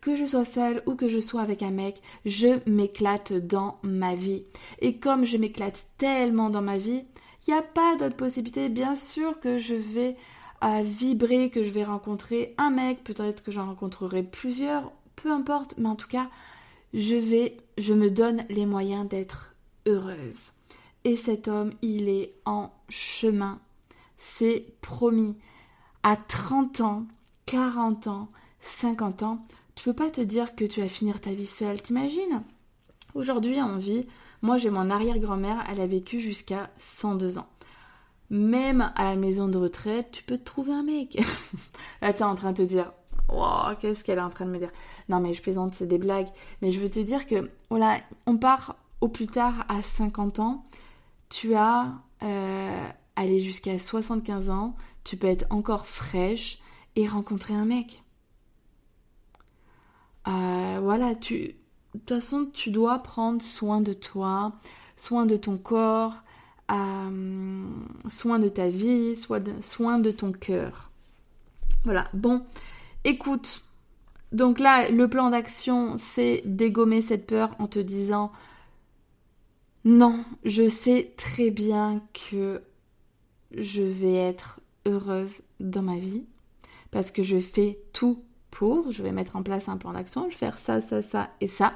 que 0.00 0.14
je 0.14 0.24
sois 0.24 0.44
seule 0.44 0.84
ou 0.86 0.94
que 0.94 1.08
je 1.08 1.18
sois 1.18 1.40
avec 1.40 1.64
un 1.64 1.72
mec, 1.72 2.00
je 2.24 2.60
m'éclate 2.70 3.32
dans 3.32 3.80
ma 3.82 4.14
vie. 4.14 4.44
Et 4.78 4.98
comme 4.98 5.24
je 5.24 5.36
m'éclate 5.36 5.84
tellement 5.96 6.48
dans 6.48 6.62
ma 6.62 6.78
vie, 6.78 7.02
il 7.48 7.52
n'y 7.52 7.58
a 7.58 7.62
pas 7.62 7.96
d'autre 7.96 8.14
possibilité. 8.14 8.68
Bien 8.68 8.94
sûr 8.94 9.40
que 9.40 9.58
je 9.58 9.74
vais 9.74 10.14
euh, 10.62 10.80
vibrer, 10.80 11.50
que 11.50 11.64
je 11.64 11.72
vais 11.72 11.82
rencontrer 11.82 12.54
un 12.56 12.70
mec, 12.70 13.02
peut-être 13.02 13.42
que 13.42 13.50
j'en 13.50 13.66
rencontrerai 13.66 14.22
plusieurs, 14.22 14.92
peu 15.16 15.32
importe, 15.32 15.74
mais 15.76 15.88
en 15.88 15.96
tout 15.96 16.06
cas, 16.06 16.30
je 16.94 17.16
vais, 17.16 17.56
je 17.78 17.94
me 17.94 18.12
donne 18.12 18.44
les 18.48 18.64
moyens 18.64 19.08
d'être 19.08 19.56
heureuse. 19.88 20.52
Et 21.04 21.16
cet 21.16 21.48
homme, 21.48 21.72
il 21.82 22.08
est 22.08 22.34
en 22.44 22.70
chemin. 22.88 23.60
C'est 24.16 24.66
promis. 24.80 25.36
À 26.02 26.16
30 26.16 26.80
ans, 26.80 27.06
40 27.46 28.06
ans, 28.06 28.28
50 28.60 29.22
ans, 29.22 29.46
tu 29.74 29.84
peux 29.84 29.94
pas 29.94 30.10
te 30.10 30.20
dire 30.20 30.54
que 30.54 30.64
tu 30.64 30.80
vas 30.80 30.88
finir 30.88 31.20
ta 31.20 31.30
vie 31.30 31.46
seule, 31.46 31.80
t'imagines? 31.80 32.42
Aujourd'hui, 33.14 33.60
on 33.62 33.76
vit, 33.76 34.06
moi 34.42 34.58
j'ai 34.58 34.70
mon 34.70 34.90
arrière-grand-mère, 34.90 35.64
elle 35.70 35.80
a 35.80 35.86
vécu 35.86 36.20
jusqu'à 36.20 36.70
102 36.78 37.38
ans. 37.38 37.48
Même 38.30 38.92
à 38.96 39.04
la 39.04 39.16
maison 39.16 39.48
de 39.48 39.56
retraite, 39.56 40.10
tu 40.12 40.22
peux 40.22 40.36
te 40.36 40.44
trouver 40.44 40.72
un 40.72 40.82
mec. 40.82 41.18
Là, 42.02 42.12
t'es 42.12 42.24
en 42.24 42.34
train 42.34 42.52
de 42.52 42.58
te 42.58 42.68
dire, 42.68 42.92
oh, 43.32 43.68
qu'est-ce 43.80 44.04
qu'elle 44.04 44.18
est 44.18 44.22
en 44.22 44.28
train 44.28 44.44
de 44.44 44.50
me 44.50 44.58
dire? 44.58 44.72
Non, 45.08 45.20
mais 45.20 45.32
je 45.32 45.42
plaisante, 45.42 45.74
c'est 45.74 45.86
des 45.86 45.98
blagues. 45.98 46.28
Mais 46.60 46.70
je 46.70 46.80
veux 46.80 46.90
te 46.90 47.00
dire 47.00 47.26
que, 47.26 47.50
voilà, 47.70 47.98
on 48.26 48.36
part 48.36 48.76
au 49.00 49.08
plus 49.08 49.26
tard 49.26 49.64
à 49.68 49.82
50 49.82 50.40
ans. 50.40 50.66
Tu 51.28 51.54
as, 51.54 51.92
euh, 52.22 52.88
aller 53.16 53.40
jusqu'à 53.40 53.78
75 53.78 54.50
ans, 54.50 54.74
tu 55.04 55.16
peux 55.16 55.26
être 55.26 55.46
encore 55.50 55.86
fraîche 55.86 56.60
et 56.96 57.06
rencontrer 57.06 57.54
un 57.54 57.64
mec. 57.64 58.02
Euh, 60.26 60.80
voilà, 60.82 61.14
tu, 61.14 61.38
de 61.38 61.98
toute 61.98 62.08
façon, 62.08 62.48
tu 62.52 62.70
dois 62.70 62.98
prendre 62.98 63.42
soin 63.42 63.80
de 63.80 63.92
toi, 63.92 64.52
soin 64.96 65.26
de 65.26 65.36
ton 65.36 65.56
corps, 65.56 66.14
euh, 66.70 67.66
soin 68.08 68.38
de 68.38 68.48
ta 68.48 68.68
vie, 68.68 69.16
soin 69.16 69.40
soin 69.60 69.98
de 69.98 70.10
ton 70.10 70.32
cœur. 70.32 70.90
Voilà, 71.84 72.04
bon, 72.12 72.44
écoute, 73.04 73.62
donc 74.32 74.58
là, 74.58 74.90
le 74.90 75.08
plan 75.08 75.30
d'action, 75.30 75.96
c'est 75.96 76.42
dégommer 76.44 77.00
cette 77.00 77.26
peur 77.26 77.54
en 77.58 77.66
te 77.66 77.78
disant, 77.78 78.30
non, 79.84 80.24
je 80.44 80.68
sais 80.68 81.12
très 81.16 81.50
bien 81.50 82.02
que 82.12 82.62
je 83.52 83.82
vais 83.82 84.14
être 84.14 84.60
heureuse 84.86 85.42
dans 85.60 85.82
ma 85.82 85.96
vie 85.96 86.24
parce 86.90 87.10
que 87.10 87.22
je 87.22 87.38
fais 87.38 87.78
tout 87.92 88.22
pour, 88.50 88.90
je 88.90 89.02
vais 89.02 89.12
mettre 89.12 89.36
en 89.36 89.42
place 89.42 89.68
un 89.68 89.76
plan 89.76 89.92
d'action, 89.92 90.24
je 90.28 90.34
vais 90.34 90.38
faire 90.38 90.58
ça, 90.58 90.80
ça, 90.80 91.02
ça 91.02 91.30
et 91.40 91.48
ça. 91.48 91.74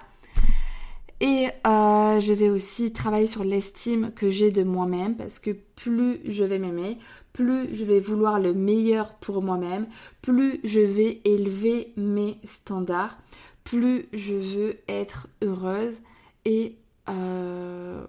Et 1.21 1.47
euh, 1.67 2.19
je 2.19 2.33
vais 2.33 2.49
aussi 2.49 2.93
travailler 2.93 3.29
sur 3.29 3.45
l'estime 3.45 4.11
que 4.13 4.29
j'ai 4.29 4.51
de 4.51 4.65
moi-même 4.65 5.17
parce 5.17 5.39
que 5.39 5.53
plus 5.53 6.19
je 6.25 6.43
vais 6.43 6.59
m'aimer, 6.59 6.99
plus 7.33 7.73
je 7.73 7.85
vais 7.85 8.01
vouloir 8.01 8.41
le 8.41 8.55
meilleur 8.55 9.15
pour 9.15 9.41
moi-même, 9.41 9.87
plus 10.21 10.59
je 10.65 10.81
vais 10.81 11.21
élever 11.25 11.93
mes 11.97 12.39
standards, 12.43 13.19
plus 13.63 14.07
je 14.13 14.35
veux 14.35 14.77
être 14.89 15.29
heureuse 15.43 16.01
et 16.45 16.75
euh, 17.09 18.07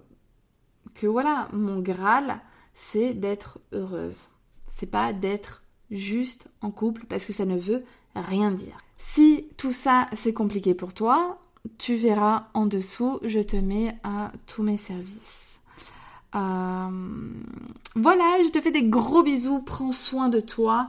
que 0.94 1.06
voilà, 1.06 1.48
mon 1.52 1.80
Graal, 1.80 2.40
c'est 2.74 3.14
d'être 3.14 3.58
heureuse. 3.72 4.30
C'est 4.72 4.86
pas 4.86 5.12
d'être 5.12 5.62
juste 5.90 6.48
en 6.60 6.70
couple 6.70 7.04
parce 7.08 7.24
que 7.24 7.32
ça 7.32 7.44
ne 7.44 7.56
veut 7.56 7.84
rien 8.14 8.50
dire. 8.50 8.78
Si 8.96 9.48
tout 9.56 9.72
ça 9.72 10.08
c'est 10.12 10.32
compliqué 10.32 10.74
pour 10.74 10.94
toi, 10.94 11.38
tu 11.78 11.96
verras 11.96 12.48
en 12.54 12.66
dessous, 12.66 13.18
je 13.22 13.40
te 13.40 13.56
mets 13.56 13.96
à 14.02 14.32
tous 14.46 14.62
mes 14.62 14.76
services. 14.76 15.60
Euh, 16.34 16.88
voilà, 17.94 18.38
je 18.44 18.50
te 18.50 18.60
fais 18.60 18.72
des 18.72 18.84
gros 18.84 19.22
bisous, 19.22 19.62
prends 19.62 19.92
soin 19.92 20.28
de 20.28 20.40
toi. 20.40 20.88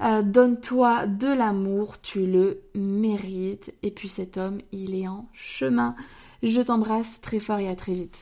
Euh, 0.00 0.22
donne-toi 0.22 1.06
de 1.06 1.26
l'amour, 1.26 2.00
tu 2.00 2.26
le 2.26 2.62
mérites. 2.74 3.74
Et 3.82 3.90
puis 3.90 4.08
cet 4.08 4.36
homme, 4.36 4.58
il 4.72 4.94
est 4.94 5.08
en 5.08 5.28
chemin. 5.32 5.96
Je 6.42 6.60
t'embrasse 6.60 7.20
très 7.20 7.38
fort 7.40 7.58
et 7.58 7.68
à 7.68 7.74
très 7.76 7.94
vite. 7.94 8.16